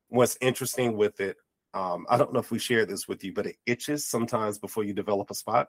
[0.08, 1.36] what's interesting with it
[1.74, 4.84] um, I don't know if we share this with you, but it itches sometimes before
[4.84, 5.68] you develop a spot.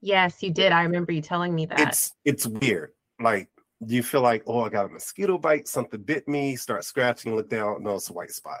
[0.00, 0.72] Yes, you did.
[0.72, 1.80] I remember you telling me that.
[1.80, 2.90] It's it's weird.
[3.20, 3.48] Like
[3.86, 7.48] you feel like, oh, I got a mosquito bite, something bit me, start scratching, look
[7.48, 8.60] down, no, it's a white spot.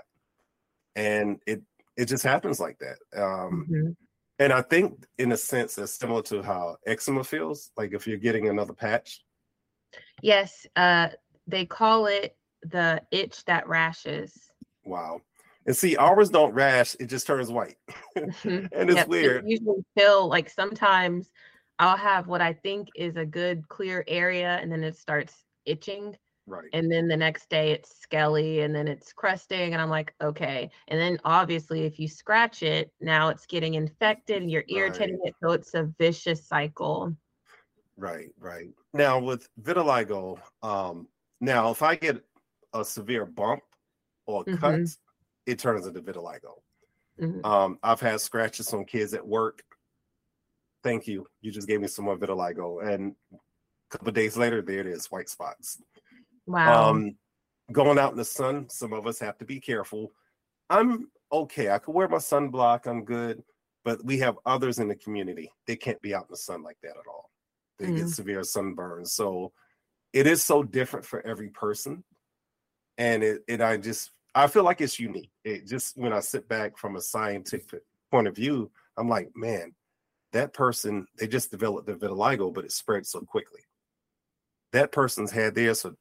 [0.96, 1.62] And it
[1.96, 2.96] it just happens like that.
[3.16, 3.90] Um, mm-hmm.
[4.38, 8.18] and I think in a sense that's similar to how eczema feels, like if you're
[8.18, 9.22] getting another patch.
[10.22, 11.08] Yes, uh,
[11.46, 14.50] they call it the itch that rashes.
[14.84, 15.20] Wow.
[15.66, 17.76] And see, ours don't rash; it just turns white,
[18.16, 18.66] mm-hmm.
[18.72, 19.08] and it's yep.
[19.08, 19.44] weird.
[19.44, 21.30] It usually feel like sometimes
[21.78, 26.16] I'll have what I think is a good clear area, and then it starts itching.
[26.46, 26.68] Right.
[26.74, 30.70] And then the next day it's scaly, and then it's crusting, and I'm like, okay.
[30.88, 35.28] And then obviously, if you scratch it, now it's getting infected, and you're irritating right.
[35.28, 37.16] it, so it's a vicious cycle.
[37.96, 38.28] Right.
[38.38, 38.70] Right.
[38.92, 41.08] Now with vitiligo, um,
[41.40, 42.22] now if I get
[42.72, 43.62] a severe bump
[44.26, 44.56] or mm-hmm.
[44.56, 44.80] cut
[45.46, 46.60] it turns into vitiligo.
[47.20, 47.44] Mm-hmm.
[47.44, 49.62] Um, I've had scratches on kids at work.
[50.84, 51.26] Thank you.
[51.40, 52.86] You just gave me some more vitiligo.
[52.86, 53.38] And a
[53.90, 55.80] couple days later, there it is, white spots.
[56.46, 56.90] Wow.
[56.90, 57.16] Um,
[57.72, 60.12] going out in the sun, some of us have to be careful.
[60.68, 61.70] I'm okay.
[61.70, 62.86] I could wear my sunblock.
[62.86, 63.42] I'm good.
[63.82, 65.50] But we have others in the community.
[65.66, 67.30] They can't be out in the sun like that at all.
[67.78, 67.96] They mm-hmm.
[67.96, 69.08] get severe sunburns.
[69.08, 69.52] So
[70.12, 72.04] it is so different for every person.
[72.98, 75.30] And it, and I just I feel like it's unique.
[75.44, 79.74] It just when I sit back from a scientific point of view, I'm like, man,
[80.34, 83.60] that person they just developed the vitiligo, but it spread so quickly.
[84.72, 85.94] That person's had theirs for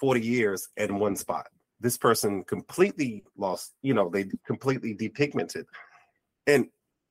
[0.00, 1.46] 40 years in one spot.
[1.80, 5.64] This person completely lost, you know, they completely depigmented.
[6.46, 6.68] And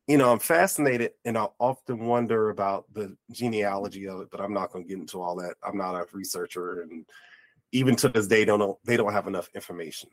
[0.07, 4.53] you know, I'm fascinated and I often wonder about the genealogy of it, but I'm
[4.53, 5.55] not going to get into all that.
[5.61, 7.05] I'm not a researcher and
[7.73, 10.09] even to this day don't know they don't have enough information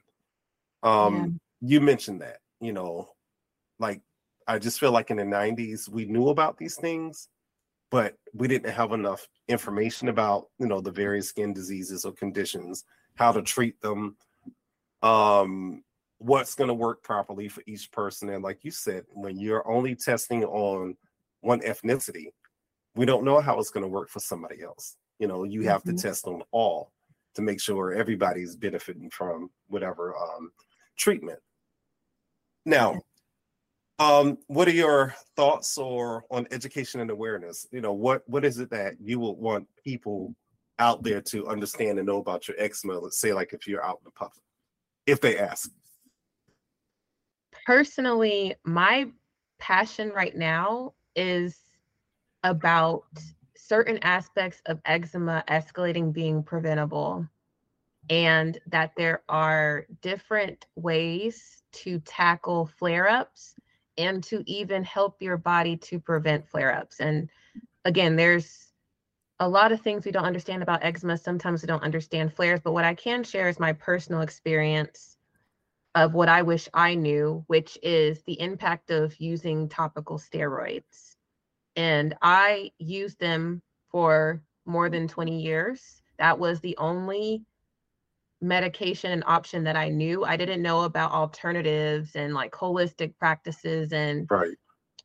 [0.84, 1.70] um, yeah.
[1.70, 3.08] you mentioned that, you know,
[3.80, 4.02] like
[4.46, 7.28] I just feel like in the 90s we knew about these things,
[7.90, 12.84] but we didn't have enough information about, you know, the various skin diseases or conditions,
[13.16, 14.16] how to treat them.
[15.02, 15.82] Um,
[16.18, 18.30] what's going to work properly for each person.
[18.30, 20.96] And like you said, when you're only testing on
[21.42, 22.28] one ethnicity,
[22.94, 24.96] we don't know how it's going to work for somebody else.
[25.18, 25.96] You know, you have mm-hmm.
[25.96, 26.92] to test on all
[27.34, 30.50] to make sure everybody's benefiting from whatever um,
[30.96, 31.40] treatment.
[32.64, 33.00] Now,
[33.98, 37.66] um, what are your thoughts or on education and awareness?
[37.70, 40.34] You know, what what is it that you would want people
[40.78, 42.98] out there to understand and know about your eczema?
[42.98, 44.42] Let's say, like if you're out in the public,
[45.06, 45.70] if they ask.
[47.66, 49.08] Personally, my
[49.58, 51.56] passion right now is
[52.42, 53.04] about
[53.56, 57.26] certain aspects of eczema escalating being preventable
[58.10, 63.54] and that there are different ways to tackle flare ups
[63.96, 67.00] and to even help your body to prevent flare ups.
[67.00, 67.30] And
[67.84, 68.72] again, there's
[69.40, 71.18] a lot of things we don't understand about eczema.
[71.18, 75.16] Sometimes we don't understand flares, but what I can share is my personal experience
[75.94, 81.14] of what I wish I knew, which is the impact of using topical steroids.
[81.76, 86.02] And I used them for more than 20 years.
[86.18, 87.44] That was the only
[88.44, 90.24] medication and option that I knew.
[90.24, 94.56] I didn't know about alternatives and like holistic practices and right.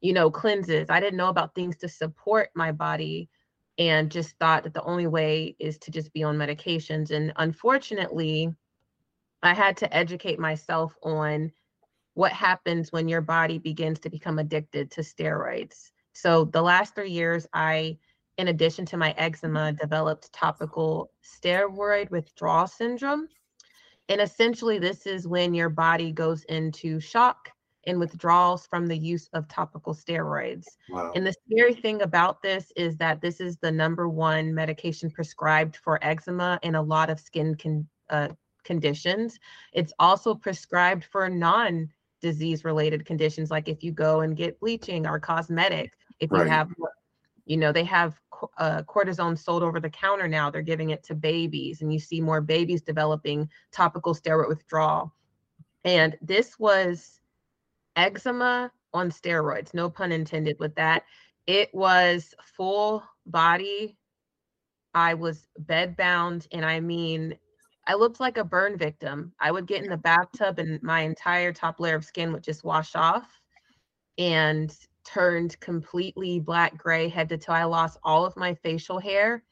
[0.01, 0.89] you know cleanses.
[0.89, 3.29] I didn't know about things to support my body
[3.77, 8.53] and just thought that the only way is to just be on medications and unfortunately
[9.41, 11.53] I had to educate myself on
[12.13, 15.91] what happens when your body begins to become addicted to steroids.
[16.11, 17.97] So the last 3 years I
[18.39, 23.27] in addition to my eczema, developed topical steroid withdrawal syndrome.
[24.07, 27.51] And essentially, this is when your body goes into shock
[27.85, 30.67] and withdrawals from the use of topical steroids.
[30.89, 31.11] Wow.
[31.15, 35.75] And the scary thing about this is that this is the number one medication prescribed
[35.75, 38.29] for eczema and a lot of skin con- uh,
[38.63, 39.37] conditions.
[39.73, 41.89] It's also prescribed for non
[42.21, 46.45] disease related conditions, like if you go and get bleaching or cosmetic, if right.
[46.45, 46.69] you have
[47.49, 48.21] you know they have
[48.59, 52.21] uh, cortisone sold over the counter now they're giving it to babies and you see
[52.21, 55.13] more babies developing topical steroid withdrawal.
[55.83, 57.19] And this was
[57.95, 61.03] eczema on steroids no pun intended with that.
[61.47, 63.97] It was full body
[64.93, 67.37] i was bed bound and i mean
[67.87, 69.33] i looked like a burn victim.
[69.39, 72.63] I would get in the bathtub and my entire top layer of skin would just
[72.63, 73.27] wash off.
[74.19, 74.75] And
[75.13, 77.53] turned completely black gray head to toe.
[77.53, 79.43] I lost all of my facial hair.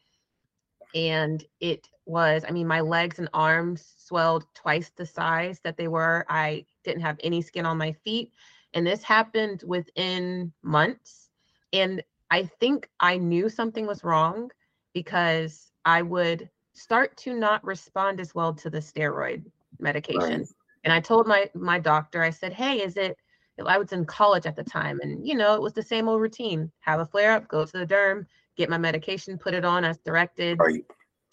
[0.95, 5.87] And it was, I mean, my legs and arms swelled twice the size that they
[5.87, 6.25] were.
[6.29, 8.31] I didn't have any skin on my feet.
[8.73, 11.29] And this happened within months.
[11.73, 14.49] And I think I knew something was wrong
[14.93, 19.43] because I would start to not respond as well to the steroid
[19.79, 20.39] medication.
[20.39, 20.47] Right.
[20.83, 23.17] And I told my my doctor, I said, "Hey, is it
[23.65, 26.21] I was in college at the time, and you know, it was the same old
[26.21, 29.83] routine: have a flare up, go to the derm, get my medication, put it on
[29.83, 30.59] as directed.
[30.59, 30.85] Right.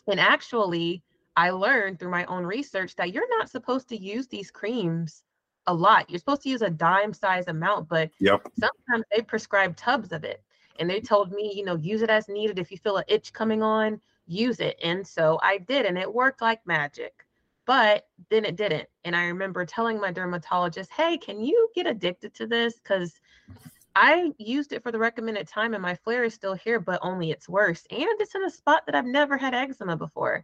[0.06, 1.02] And actually,
[1.36, 5.22] I learned through my own research that you're not supposed to use these creams
[5.66, 6.08] a lot.
[6.08, 8.42] You're supposed to use a dime size amount, but yep.
[8.58, 10.42] sometimes they prescribe tubs of it.
[10.78, 12.58] And they told me, you know, use it as needed.
[12.58, 14.78] If you feel an itch coming on, use it.
[14.82, 17.23] And so I did, and it worked like magic
[17.66, 18.88] but then it didn't.
[19.04, 22.74] And I remember telling my dermatologist, hey, can you get addicted to this?
[22.74, 23.18] Because
[23.96, 27.30] I used it for the recommended time and my flare is still here, but only
[27.30, 27.84] it's worse.
[27.90, 30.42] And it's in a spot that I've never had eczema before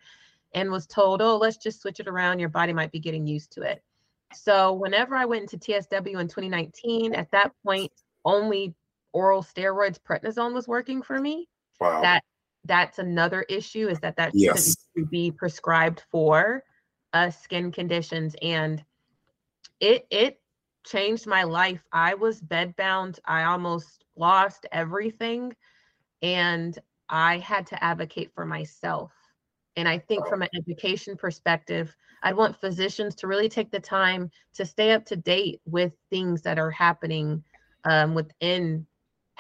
[0.55, 2.39] and was told, oh, let's just switch it around.
[2.39, 3.83] Your body might be getting used to it.
[4.33, 7.93] So whenever I went into TSW in 2019, at that point,
[8.25, 8.75] only
[9.13, 11.49] oral steroids, prednisone was working for me.
[11.81, 12.03] Wow.
[12.03, 12.23] That
[12.67, 14.77] that's another issue is that that yes.
[14.97, 16.63] to be prescribed for
[17.13, 18.85] uh, skin conditions and
[19.81, 20.41] it it
[20.87, 21.83] changed my life.
[21.93, 23.19] I was bedbound.
[23.25, 25.55] I almost lost everything
[26.23, 29.13] and i had to advocate for myself.
[29.77, 34.31] And i think from an education perspective i'd want physicians to really take the time
[34.55, 37.43] to stay up to date with things that are happening
[37.85, 38.87] um, within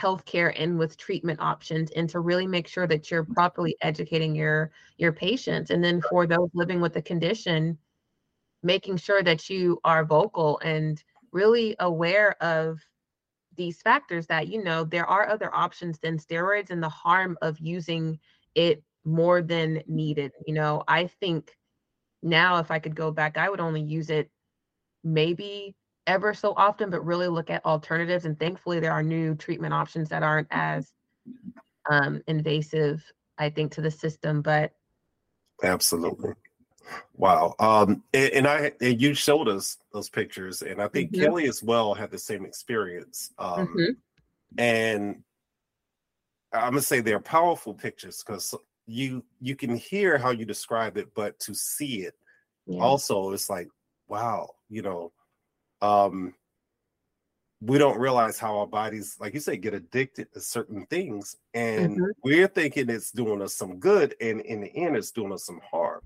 [0.00, 4.70] healthcare and with treatment options and to really make sure that you're properly educating your
[4.98, 5.70] your patients.
[5.70, 7.78] And then for those living with the condition
[8.62, 12.80] making sure that you are vocal and really aware of
[13.56, 17.58] these factors that you know there are other options than steroids and the harm of
[17.58, 18.18] using
[18.54, 20.32] it more than needed.
[20.46, 21.56] You know i think
[22.22, 24.30] now if i could go back i would only use it
[25.04, 25.74] maybe
[26.06, 28.24] ever so often, but really look at alternatives.
[28.24, 30.92] And thankfully, there are new treatment options that aren't as
[31.90, 33.02] um, invasive,
[33.38, 34.42] I think, to the system.
[34.42, 34.72] But
[35.62, 36.32] absolutely.
[37.14, 37.54] Wow.
[37.58, 41.22] Um, and, and I and you showed us those pictures, and I think mm-hmm.
[41.22, 43.30] Kelly as well had the same experience.
[43.38, 43.92] Um, mm-hmm.
[44.58, 45.22] and
[46.52, 48.54] I'm gonna say they're powerful pictures because
[48.86, 52.14] you you can hear how you describe it, but to see it
[52.66, 52.82] yeah.
[52.82, 53.68] also, it's like,
[54.08, 55.12] wow, you know,
[55.82, 56.34] um,
[57.60, 61.92] we don't realize how our bodies, like you say, get addicted to certain things, and
[61.92, 62.04] mm-hmm.
[62.24, 65.60] we're thinking it's doing us some good, and in the end, it's doing us some
[65.70, 66.00] harm.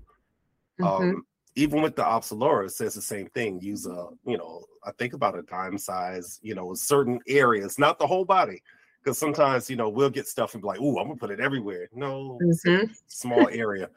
[0.79, 1.03] Mm-hmm.
[1.03, 3.61] Um, even with the Opzelura, it says the same thing.
[3.61, 7.97] Use a, you know, I think about a dime size, you know, certain areas, not
[7.97, 8.61] the whole body.
[9.01, 11.39] Because sometimes, you know, we'll get stuff and be like, "Ooh, I'm gonna put it
[11.39, 12.91] everywhere." No, mm-hmm.
[13.07, 13.89] small area.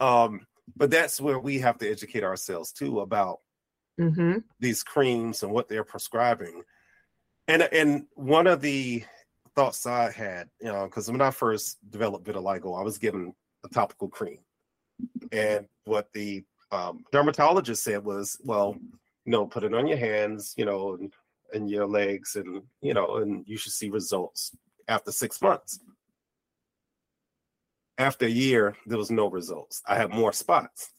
[0.00, 3.38] um, but that's where we have to educate ourselves too about
[3.98, 4.38] mm-hmm.
[4.60, 6.62] these creams and what they're prescribing.
[7.48, 9.04] And and one of the
[9.54, 13.34] thoughts I had, you know, because when I first developed vitiligo, I was given
[13.64, 14.38] a topical cream,
[15.32, 18.76] and what the um, dermatologist said was, well,
[19.24, 21.12] you know, put it on your hands, you know, and,
[21.52, 24.56] and your legs, and you know, and you should see results
[24.88, 25.80] after six months.
[27.98, 29.82] After a year, there was no results.
[29.86, 30.90] I had more spots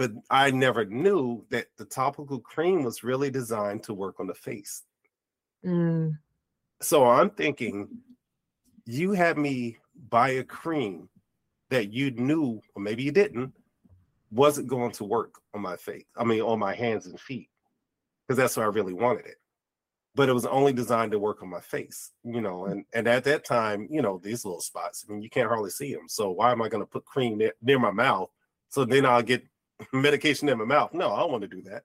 [0.00, 4.34] but I never knew that the topical cream was really designed to work on the
[4.34, 4.84] face.
[5.62, 6.16] Mm.
[6.80, 7.86] So I'm thinking
[8.86, 9.76] you had me
[10.08, 11.10] buy a cream
[11.68, 13.52] that you knew, or maybe you didn't,
[14.30, 16.06] wasn't going to work on my face.
[16.16, 17.50] I mean, on my hands and feet,
[18.26, 19.36] because that's where I really wanted it.
[20.14, 22.64] But it was only designed to work on my face, you know.
[22.64, 25.68] And and at that time, you know, these little spots, I mean, you can't hardly
[25.68, 26.08] see them.
[26.08, 28.30] So why am I going to put cream near, near my mouth?
[28.70, 29.44] So then I'll get
[29.92, 30.92] medication in my mouth.
[30.92, 31.84] No, I don't want to do that.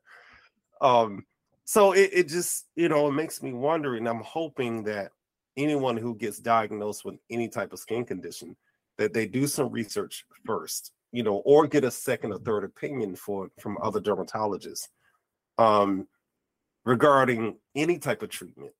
[0.81, 1.25] Um,
[1.63, 5.11] so it, it just, you know, it makes me wonder, and I'm hoping that
[5.57, 8.55] anyone who gets diagnosed with any type of skin condition,
[8.97, 13.15] that they do some research first, you know, or get a second or third opinion
[13.15, 14.87] for from other dermatologists
[15.57, 16.07] um,
[16.85, 18.71] regarding any type of treatment,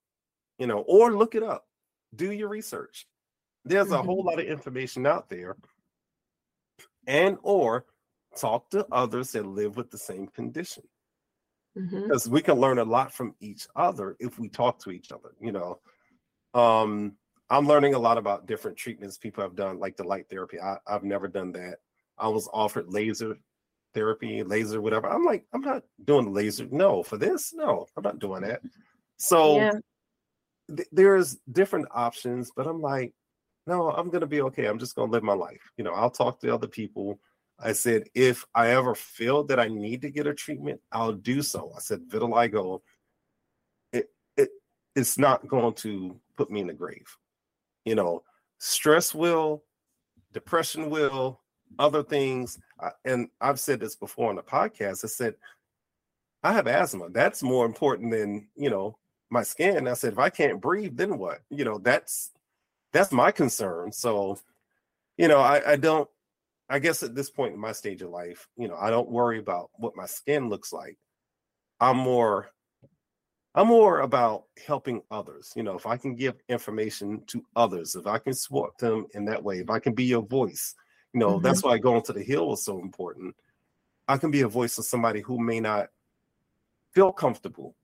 [0.58, 1.66] you know, or look it up,
[2.16, 3.08] do your research.
[3.64, 4.28] There's a whole mm-hmm.
[4.28, 5.56] lot of information out there,
[7.08, 7.86] and or
[8.36, 10.84] talk to others that live with the same condition.
[11.78, 12.04] Mm-hmm.
[12.04, 15.36] because we can learn a lot from each other if we talk to each other
[15.42, 15.80] you know?
[16.54, 17.18] Um
[17.50, 20.58] i'm learning a lot about different treatments people have done like the light therapy.
[20.58, 21.80] I, i've never done that.
[22.18, 23.38] I was offered laser
[23.94, 25.10] therapy laser whatever.
[25.10, 26.66] I'm like i'm not doing laser.
[26.72, 27.54] No for this?
[27.54, 28.62] No i'm not doing that.
[29.18, 29.72] So yeah.
[30.78, 33.14] th- there's different options but i'm like
[33.68, 34.68] no i'm gonna be okay.
[34.68, 35.74] I'm just gonna live my life.
[35.76, 37.20] You know i'll talk to other people
[37.60, 41.42] I said, if I ever feel that I need to get a treatment, I'll do
[41.42, 41.72] so.
[41.76, 42.82] I said, vitiligo,
[43.94, 44.50] it, it
[44.96, 47.18] it's not going to put me in the grave.
[47.86, 48.24] You know,
[48.58, 49.64] stress will,
[50.34, 51.40] depression will,
[51.80, 52.60] other things.
[52.80, 55.06] Uh, and I've said this before on the podcast.
[55.06, 55.36] I said,
[56.44, 57.10] I have asthma.
[57.10, 58.98] That's more important than, you know,
[59.30, 59.88] my skin.
[59.88, 61.40] I said, if I can't breathe, then what?
[61.50, 62.32] You know, that's
[62.92, 63.92] that's my concern.
[63.92, 64.38] So,
[65.18, 66.08] you know, I, I don't
[66.70, 69.40] I guess at this point in my stage of life, you know, I don't worry
[69.40, 70.98] about what my skin looks like.
[71.80, 72.50] I'm more
[73.54, 75.54] I'm more about helping others.
[75.56, 79.24] You know, if I can give information to others, if I can support them in
[79.26, 80.76] that way, if I can be your voice,
[81.14, 81.44] you know, mm-hmm.
[81.44, 83.34] that's why going to the hill was so important.
[84.10, 85.88] I can be a voice of somebody who may not
[86.94, 87.76] feel comfortable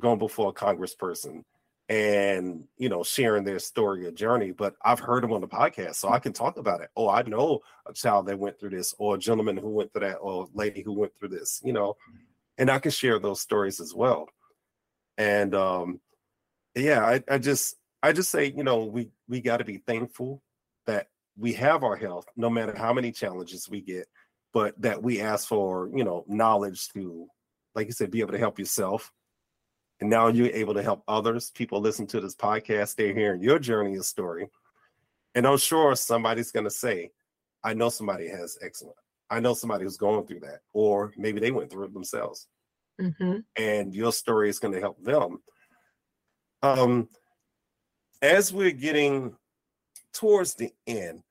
[0.00, 1.44] going before a congressperson
[1.90, 5.96] and you know sharing their story or journey but i've heard them on the podcast
[5.96, 6.88] so i can talk about it.
[6.96, 10.06] Oh i know a child that went through this or a gentleman who went through
[10.08, 11.96] that or a lady who went through this you know
[12.58, 14.28] and i can share those stories as well.
[15.18, 16.00] And um
[16.76, 17.74] yeah i, I just
[18.04, 20.42] i just say you know we we got to be thankful
[20.86, 24.06] that we have our health no matter how many challenges we get
[24.54, 27.26] but that we ask for you know knowledge to
[27.74, 29.10] like you said be able to help yourself
[30.00, 31.50] and now you're able to help others.
[31.50, 34.48] People listen to this podcast, they're hearing your journey and story.
[35.34, 37.10] And I'm sure somebody's going to say,
[37.62, 38.92] I know somebody has eczema.
[39.28, 42.48] I know somebody who's going through that, or maybe they went through it themselves.
[43.00, 43.38] Mm-hmm.
[43.56, 45.38] And your story is going to help them.
[46.62, 47.08] Um,
[48.20, 49.36] as we're getting
[50.12, 51.22] towards the end,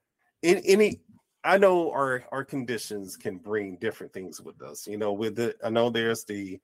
[0.41, 1.01] in any
[1.43, 4.87] I know our our conditions can bring different things with us.
[4.87, 6.59] You know, with the I know there's the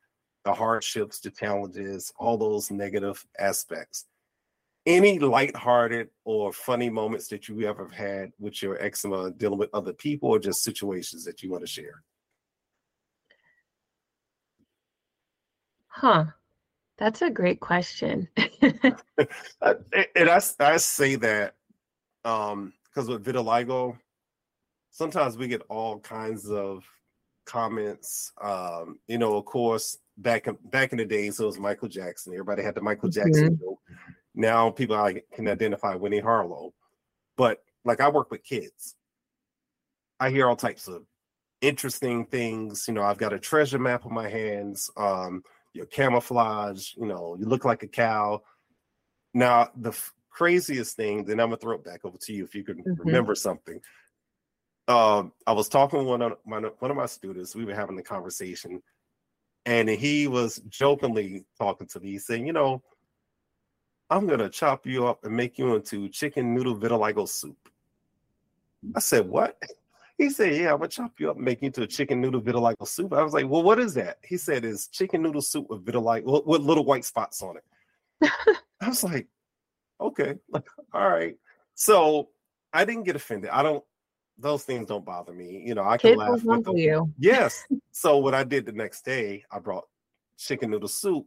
[0.46, 4.06] the hardships, the challenges, all those negative aspects.
[4.86, 9.94] Any lighthearted or funny moments that you ever had with your eczema dealing with other
[9.94, 12.04] people or just situations that you want to share?
[15.88, 16.26] Huh.
[16.98, 18.30] That's a great question.
[18.62, 18.96] and
[19.62, 21.56] I, I say that
[22.24, 23.98] um because with vitiligo,
[24.92, 26.86] sometimes we get all kinds of
[27.46, 28.32] comments.
[28.42, 32.34] Um, you know, of course, back in back in the days, it was Michael Jackson.
[32.34, 33.64] Everybody had the Michael Jackson mm-hmm.
[33.64, 33.80] joke.
[34.34, 36.74] Now people I can identify Winnie Harlow,
[37.38, 38.96] but like I work with kids.
[40.20, 41.04] I hear all types of
[41.62, 42.86] interesting things.
[42.88, 44.90] You know, I've got a treasure map on my hands.
[44.98, 45.44] Um,
[45.74, 46.94] your camouflage.
[46.96, 48.42] You know, you look like a cow.
[49.34, 51.26] Now the f- craziest thing.
[51.26, 53.02] Then I'm gonna throw it back over to you if you can mm-hmm.
[53.02, 53.80] remember something.
[54.88, 57.56] Um, I was talking with one of my one of my students.
[57.56, 58.82] We were having a conversation,
[59.66, 62.84] and he was jokingly talking to me, saying, "You know,
[64.10, 67.58] I'm gonna chop you up and make you into chicken noodle vitiligo soup."
[68.96, 69.58] I said, "What?"
[70.18, 72.42] He said, "Yeah, I'm gonna chop you up and make you into a chicken noodle
[72.42, 75.70] vitiligo soup." I was like, "Well, what is that?" He said, "It's chicken noodle soup
[75.70, 77.64] with vitiligo with little white spots on it."
[78.82, 79.28] I was like,
[80.00, 80.36] "Okay,
[80.94, 81.36] all right."
[81.74, 82.30] So
[82.72, 83.50] I didn't get offended.
[83.52, 83.84] I don't
[84.38, 85.64] those things don't bother me.
[85.66, 86.78] You know, I can Kids laugh with them.
[86.78, 87.14] You.
[87.18, 87.66] Yes.
[87.92, 89.86] so what I did the next day, I brought
[90.38, 91.26] chicken noodle soup,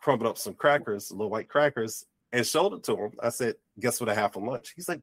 [0.00, 3.12] crumbled up some crackers, little white crackers, and showed it to him.
[3.22, 5.00] I said, "Guess what I have for lunch?" He's like,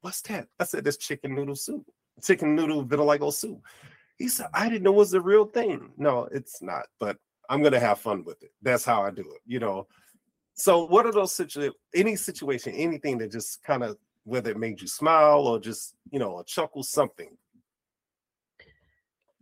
[0.00, 1.86] "What's that?" I said, "This chicken noodle soup,
[2.22, 3.60] chicken noodle vitiligo soup."
[4.18, 7.18] He said, "I didn't know it was a real thing." No, it's not, but
[7.48, 8.52] I'm gonna have fun with it.
[8.62, 9.40] That's how I do it.
[9.46, 9.86] You know.
[10.54, 11.76] So, what are those situations?
[11.94, 16.18] Any situation, anything that just kind of whether it made you smile or just you
[16.18, 17.36] know a chuckle something?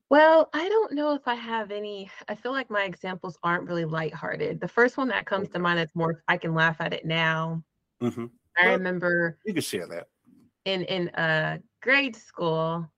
[0.09, 3.85] Well i don't know if i have any i feel like my examples aren't really
[3.85, 4.61] lighthearted.
[4.61, 7.63] The first one that comes to mind is more i can laugh at it now.
[8.03, 8.27] Mm-hmm.
[8.59, 10.09] i well, remember you can share that.
[10.65, 12.91] in in uh grade school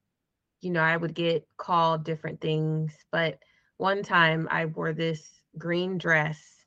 [0.60, 3.38] you know i would get called different things but
[3.76, 5.28] one time i wore this
[5.58, 6.61] green dress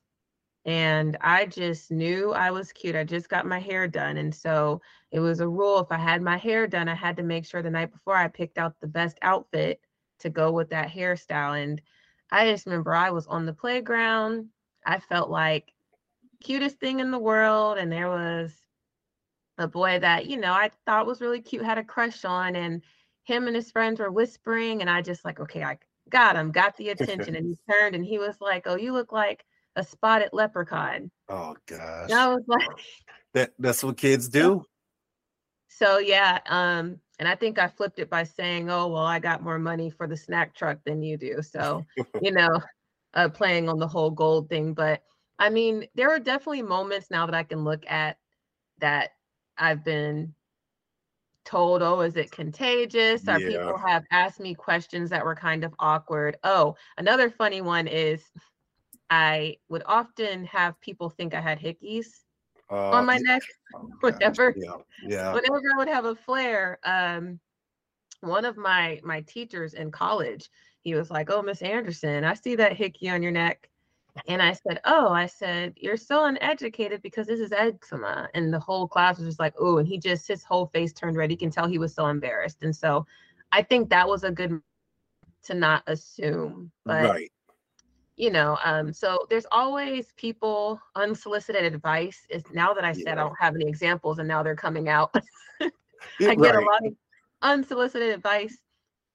[0.66, 2.96] and I just knew I was cute.
[2.96, 4.16] I just got my hair done.
[4.16, 7.22] And so it was a rule if I had my hair done, I had to
[7.22, 9.80] make sure the night before I picked out the best outfit
[10.18, 11.62] to go with that hairstyle.
[11.62, 11.80] And
[12.32, 14.48] I just remember I was on the playground.
[14.84, 15.72] I felt like
[16.42, 17.78] cutest thing in the world.
[17.78, 18.52] And there was
[19.58, 22.82] a boy that, you know, I thought was really cute, had a crush on, and
[23.22, 24.80] him and his friends were whispering.
[24.80, 27.36] And I just like, okay, I got him, got the attention.
[27.36, 29.44] and he turned and he was like, Oh, you look like
[29.76, 31.10] a spotted leprechaun.
[31.28, 32.10] Oh gosh.
[32.10, 32.68] I was like
[33.34, 34.64] that that's what kids do.
[35.68, 39.42] So yeah, um, and I think I flipped it by saying, "Oh well, I got
[39.42, 41.84] more money for the snack truck than you do." So,
[42.22, 42.60] you know,
[43.14, 44.74] uh, playing on the whole gold thing.
[44.74, 45.02] But
[45.38, 48.16] I mean, there are definitely moments now that I can look at
[48.78, 49.10] that
[49.58, 50.34] I've been
[51.44, 53.48] told, "Oh, is it contagious?" Or yeah.
[53.48, 56.38] people have asked me questions that were kind of awkward.
[56.42, 58.22] Oh, another funny one is
[59.10, 62.24] I would often have people think I had hickeys
[62.70, 63.42] uh, on my neck,
[63.74, 64.54] oh, whatever.
[64.56, 65.32] Yeah, yeah.
[65.32, 67.40] Whenever I would have a flare, um,
[68.20, 70.50] one of my my teachers in college,
[70.82, 73.68] he was like, "Oh, Miss Anderson, I see that hickey on your neck."
[74.28, 78.60] And I said, "Oh, I said you're so uneducated because this is eczema." And the
[78.60, 81.30] whole class was just like, "Oh!" And he just his whole face turned red.
[81.30, 82.62] You can tell he was so embarrassed.
[82.62, 83.06] And so,
[83.52, 84.60] I think that was a good
[85.44, 86.72] to not assume.
[86.86, 87.30] But right
[88.16, 93.12] you know um so there's always people unsolicited advice is now that i said yeah.
[93.12, 95.14] i don't have any examples and now they're coming out
[95.60, 96.92] i get a lot of
[97.42, 98.58] unsolicited advice.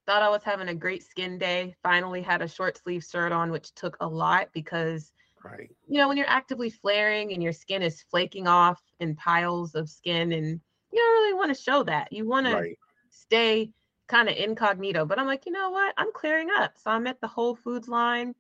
[0.08, 1.76] Thought i was having a great skin day.
[1.84, 5.12] Finally had a short sleeve shirt on which took a lot because
[5.44, 5.70] right.
[5.88, 9.90] you know when you're actively flaring and your skin is flaking off in piles of
[9.90, 10.60] skin and
[10.92, 12.12] you don't really want to show that.
[12.12, 12.72] You want right.
[12.72, 12.76] to
[13.10, 13.72] stay
[14.08, 15.94] kind of incognito but i'm like you know what?
[15.98, 16.74] I'm clearing up.
[16.78, 18.34] So i'm at the whole foods line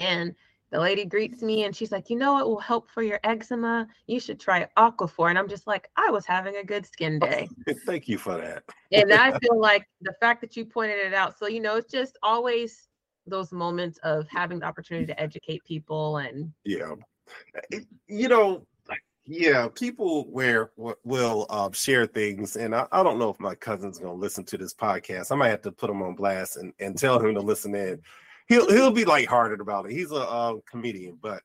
[0.00, 0.34] and
[0.70, 3.86] the lady greets me and she's like, you know what will help for your eczema?
[4.06, 5.30] You should try Aquaphor.
[5.30, 7.48] And I'm just like, I was having a good skin day.
[7.86, 8.64] Thank you for that.
[8.92, 11.38] and I feel like the fact that you pointed it out.
[11.38, 12.88] So, you know, it's just always
[13.26, 16.94] those moments of having the opportunity to educate people and yeah.
[18.06, 18.66] You know,
[19.24, 23.98] yeah, people where will uh, share things, and I, I, don't know if my cousin's
[23.98, 25.32] gonna listen to this podcast.
[25.32, 28.00] I might have to put him on blast and, and tell him to listen in
[28.46, 29.92] he'll he'll be lighthearted about it.
[29.92, 31.42] He's a, comedian, but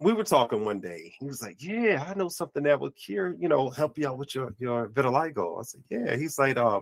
[0.00, 1.14] we were talking one day.
[1.18, 4.18] He was like, "Yeah, I know something that will cure, you know, help you out
[4.18, 6.80] with your your vitiligo." I said, "Yeah." He's like, uh,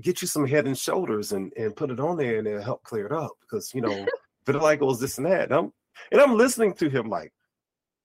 [0.00, 2.82] "Get you some Head and Shoulders and and put it on there, and it'll help
[2.82, 4.06] clear it up because you know
[4.46, 5.72] vitiligo is this and that." And I'm
[6.12, 7.32] and I'm listening to him like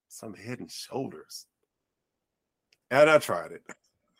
[0.07, 1.45] some Head and Shoulders,
[2.89, 3.63] and I tried it.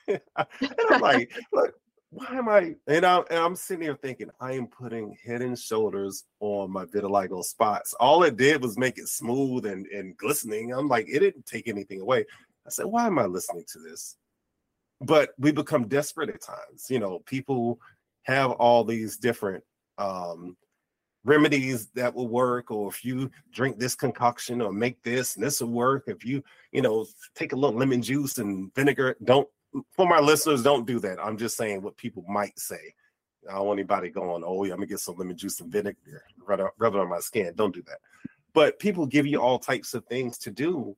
[0.62, 1.74] and I'm like, "Look,
[2.12, 2.76] why am I?
[2.88, 6.84] And, I, and I'm sitting here thinking, I am putting head and shoulders on my
[6.84, 7.94] vitiligo spots.
[7.94, 10.74] All it did was make it smooth and, and glistening.
[10.74, 12.26] I'm like, it didn't take anything away.
[12.68, 14.18] I said, why am I listening to this?
[15.00, 16.88] But we become desperate at times.
[16.90, 17.80] You know, people
[18.24, 19.64] have all these different
[19.98, 20.58] um,
[21.24, 25.62] remedies that will work or if you drink this concoction or make this and this
[25.62, 27.06] will work if you you know
[27.36, 29.48] take a little lemon juice and vinegar don't
[29.92, 32.94] for my listeners don't do that i'm just saying what people might say
[33.50, 36.24] i don't want anybody going oh yeah i'm gonna get some lemon juice and vinegar
[36.46, 38.00] rub it, rub it on my skin don't do that
[38.54, 40.96] but people give you all types of things to do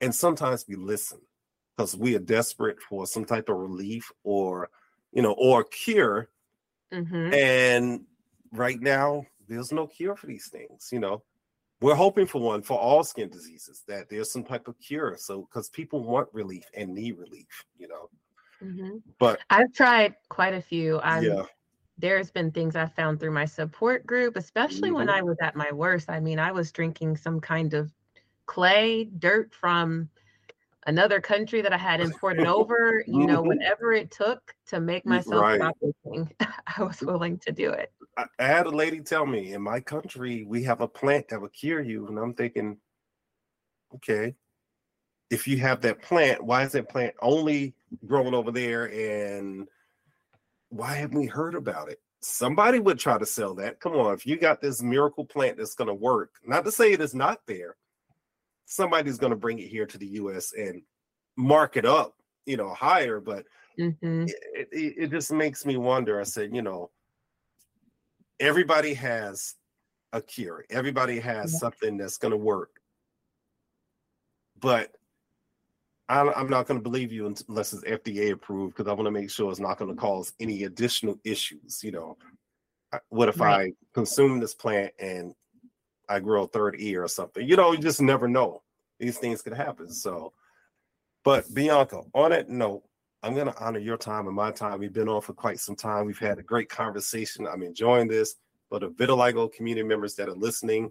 [0.00, 1.18] and sometimes we listen
[1.76, 4.68] because we are desperate for some type of relief or
[5.12, 6.28] you know or cure
[6.92, 7.34] mm-hmm.
[7.34, 8.04] and
[8.52, 10.88] right now there's no cure for these things.
[10.92, 11.22] You know,
[11.80, 15.16] we're hoping for one for all skin diseases that there's some type of cure.
[15.18, 17.64] So because people want relief and need relief.
[18.66, 18.96] Mm-hmm.
[19.18, 21.00] But I've tried quite a few.
[21.00, 21.42] I'm, yeah.
[21.98, 24.96] There's been things I found through my support group, especially mm-hmm.
[24.96, 26.10] when I was at my worst.
[26.10, 27.90] I mean, I was drinking some kind of
[28.44, 30.08] clay, dirt from
[30.86, 33.48] another country that I had imported over, you know, mm-hmm.
[33.48, 35.60] whatever it took to make myself right.
[35.60, 36.34] stop drinking,
[36.78, 37.92] I was willing to do it.
[38.16, 41.48] I had a lady tell me in my country we have a plant that will
[41.48, 42.78] cure you, and I'm thinking,
[43.94, 44.34] okay,
[45.28, 47.74] if you have that plant, why is that plant only
[48.06, 49.66] growing over there, and
[50.70, 52.00] why haven't we heard about it?
[52.20, 53.80] Somebody would try to sell that.
[53.80, 56.92] Come on, if you got this miracle plant that's going to work, not to say
[56.92, 57.76] it is not there,
[58.64, 60.52] somebody's going to bring it here to the U.S.
[60.56, 60.82] and
[61.36, 62.16] mark it up,
[62.46, 63.20] you know, higher.
[63.20, 63.44] But
[63.78, 64.24] mm-hmm.
[64.54, 66.20] it, it, it just makes me wonder.
[66.20, 66.90] I said, you know
[68.40, 69.54] everybody has
[70.12, 70.64] a cure.
[70.70, 71.58] Everybody has yeah.
[71.58, 72.80] something that's going to work.
[74.58, 74.95] But
[76.08, 79.10] I'm, I'm not going to believe you unless it's FDA approved because I want to
[79.10, 80.06] make sure it's not going to mm-hmm.
[80.06, 81.82] cause any additional issues.
[81.82, 82.16] You know,
[83.08, 83.68] what if right.
[83.68, 85.34] I consume this plant and
[86.08, 87.46] I grow a third ear or something?
[87.46, 88.62] You know, you just never know.
[88.98, 89.90] These things could happen.
[89.90, 90.32] So,
[91.24, 92.84] but Bianca, on that note,
[93.22, 94.78] I'm going to honor your time and my time.
[94.78, 96.06] We've been on for quite some time.
[96.06, 97.46] We've had a great conversation.
[97.46, 98.36] I'm enjoying this.
[98.70, 100.90] But the vitiligo community members that are listening,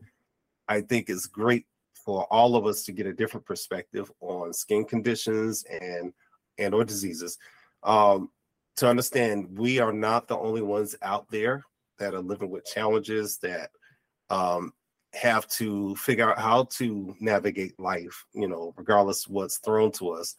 [0.67, 1.65] I think is great
[2.05, 6.13] for all of us to get a different perspective on skin conditions and
[6.57, 7.37] and or diseases.
[7.83, 8.29] Um,
[8.77, 11.63] to understand we are not the only ones out there
[11.97, 13.69] that are living with challenges that
[14.29, 14.73] um,
[15.13, 20.35] have to figure out how to navigate life, you know, regardless what's thrown to us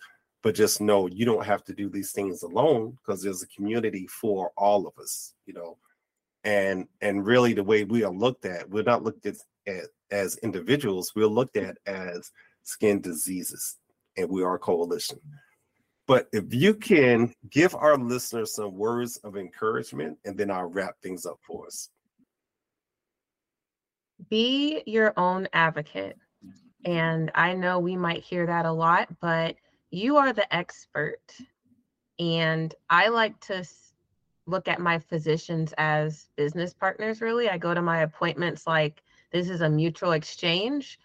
[0.46, 4.06] but just know you don't have to do these things alone because there's a community
[4.06, 5.76] for all of us you know
[6.44, 9.34] and and really the way we are looked at we're not looked at,
[9.66, 12.30] at as individuals we're looked at as
[12.62, 13.76] skin diseases
[14.16, 15.18] and we are a coalition
[16.06, 20.94] but if you can give our listeners some words of encouragement and then i'll wrap
[21.02, 21.88] things up for us
[24.30, 26.16] be your own advocate
[26.84, 29.56] and i know we might hear that a lot but
[29.90, 31.20] you are the expert.
[32.18, 33.64] And I like to
[34.46, 37.48] look at my physicians as business partners, really.
[37.48, 39.02] I go to my appointments like
[39.36, 40.98] this is a mutual exchange.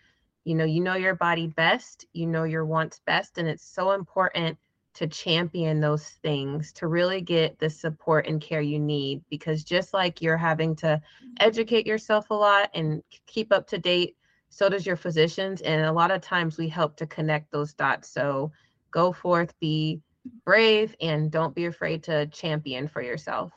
[0.43, 3.37] You know, you know your body best, you know your wants best.
[3.37, 4.57] And it's so important
[4.93, 9.93] to champion those things to really get the support and care you need because just
[9.93, 11.01] like you're having to
[11.39, 14.17] educate yourself a lot and keep up to date
[14.49, 18.09] so does your physicians and a lot of times we help to connect those dots
[18.09, 18.51] so
[18.91, 20.01] go forth, be
[20.45, 23.51] brave, and don't be afraid to champion for yourself.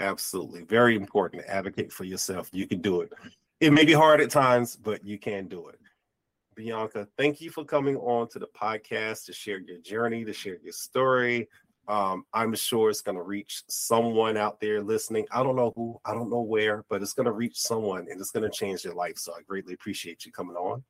[0.00, 0.62] Absolutely.
[0.62, 2.48] Very important advocate for yourself.
[2.52, 3.12] You can do it.
[3.60, 5.80] It may be hard at times, but you can do it.
[6.54, 10.58] Bianca, thank you for coming on to the podcast to share your journey, to share
[10.62, 11.48] your story.
[11.88, 15.26] Um, I'm sure it's going to reach someone out there listening.
[15.32, 18.20] I don't know who, I don't know where, but it's going to reach someone and
[18.20, 19.18] it's going to change their life.
[19.18, 20.84] So I greatly appreciate you coming on.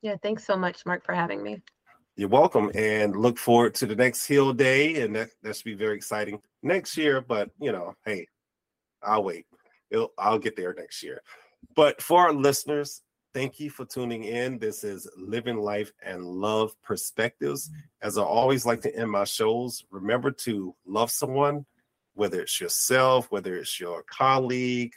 [0.00, 1.60] Yeah, thanks so much, Mark, for having me.
[2.16, 5.74] You're welcome, and look forward to the next Hill Day, and that that should be
[5.74, 7.20] very exciting next year.
[7.20, 8.28] But you know, hey,
[9.02, 9.46] I'll wait.
[9.90, 11.20] It'll, I'll get there next year.
[11.74, 13.02] But for our listeners,
[13.32, 14.58] thank you for tuning in.
[14.58, 17.70] This is Living Life and Love Perspectives.
[18.02, 21.66] As I always like to end my shows, remember to love someone,
[22.14, 24.92] whether it's yourself, whether it's your colleague,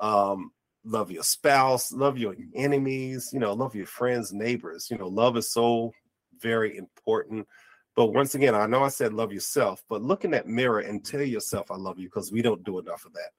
[0.00, 0.52] um,
[0.84, 4.88] love your spouse, love your enemies, you know, love your friends, neighbors.
[4.90, 5.92] You know, love is so
[6.40, 7.46] very important.
[7.94, 11.04] But once again, I know I said love yourself, but look in that mirror and
[11.04, 13.30] tell yourself I love you because we don't do enough of that.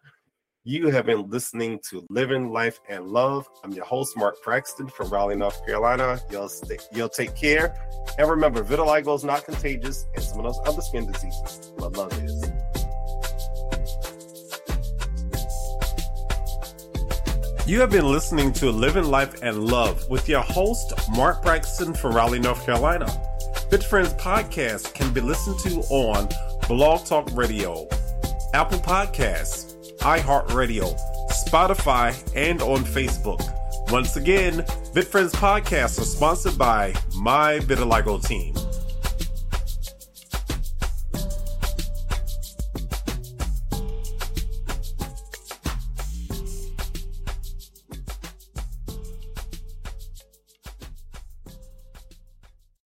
[0.66, 3.50] You have been listening to Living Life and Love.
[3.66, 6.22] I'm your host, Mark Braxton from Raleigh, North Carolina.
[6.32, 7.76] You'll, stay, you'll take care.
[8.18, 12.14] And remember, vitiligo is not contagious and some of those other skin diseases, but love
[12.24, 12.50] is.
[17.68, 22.16] You have been listening to Living Life and Love with your host, Mark Braxton from
[22.16, 23.08] Raleigh, North Carolina.
[23.70, 26.30] VitFriends podcast can be listened to on
[26.70, 27.86] Blog Talk Radio,
[28.54, 29.73] Apple Podcasts,
[30.04, 31.00] iHeartRadio,
[31.32, 33.42] Spotify, and on Facebook.
[33.90, 34.54] Once again,
[34.94, 36.92] VitFriends podcasts are sponsored by
[37.24, 38.63] MyVitiligoTeam.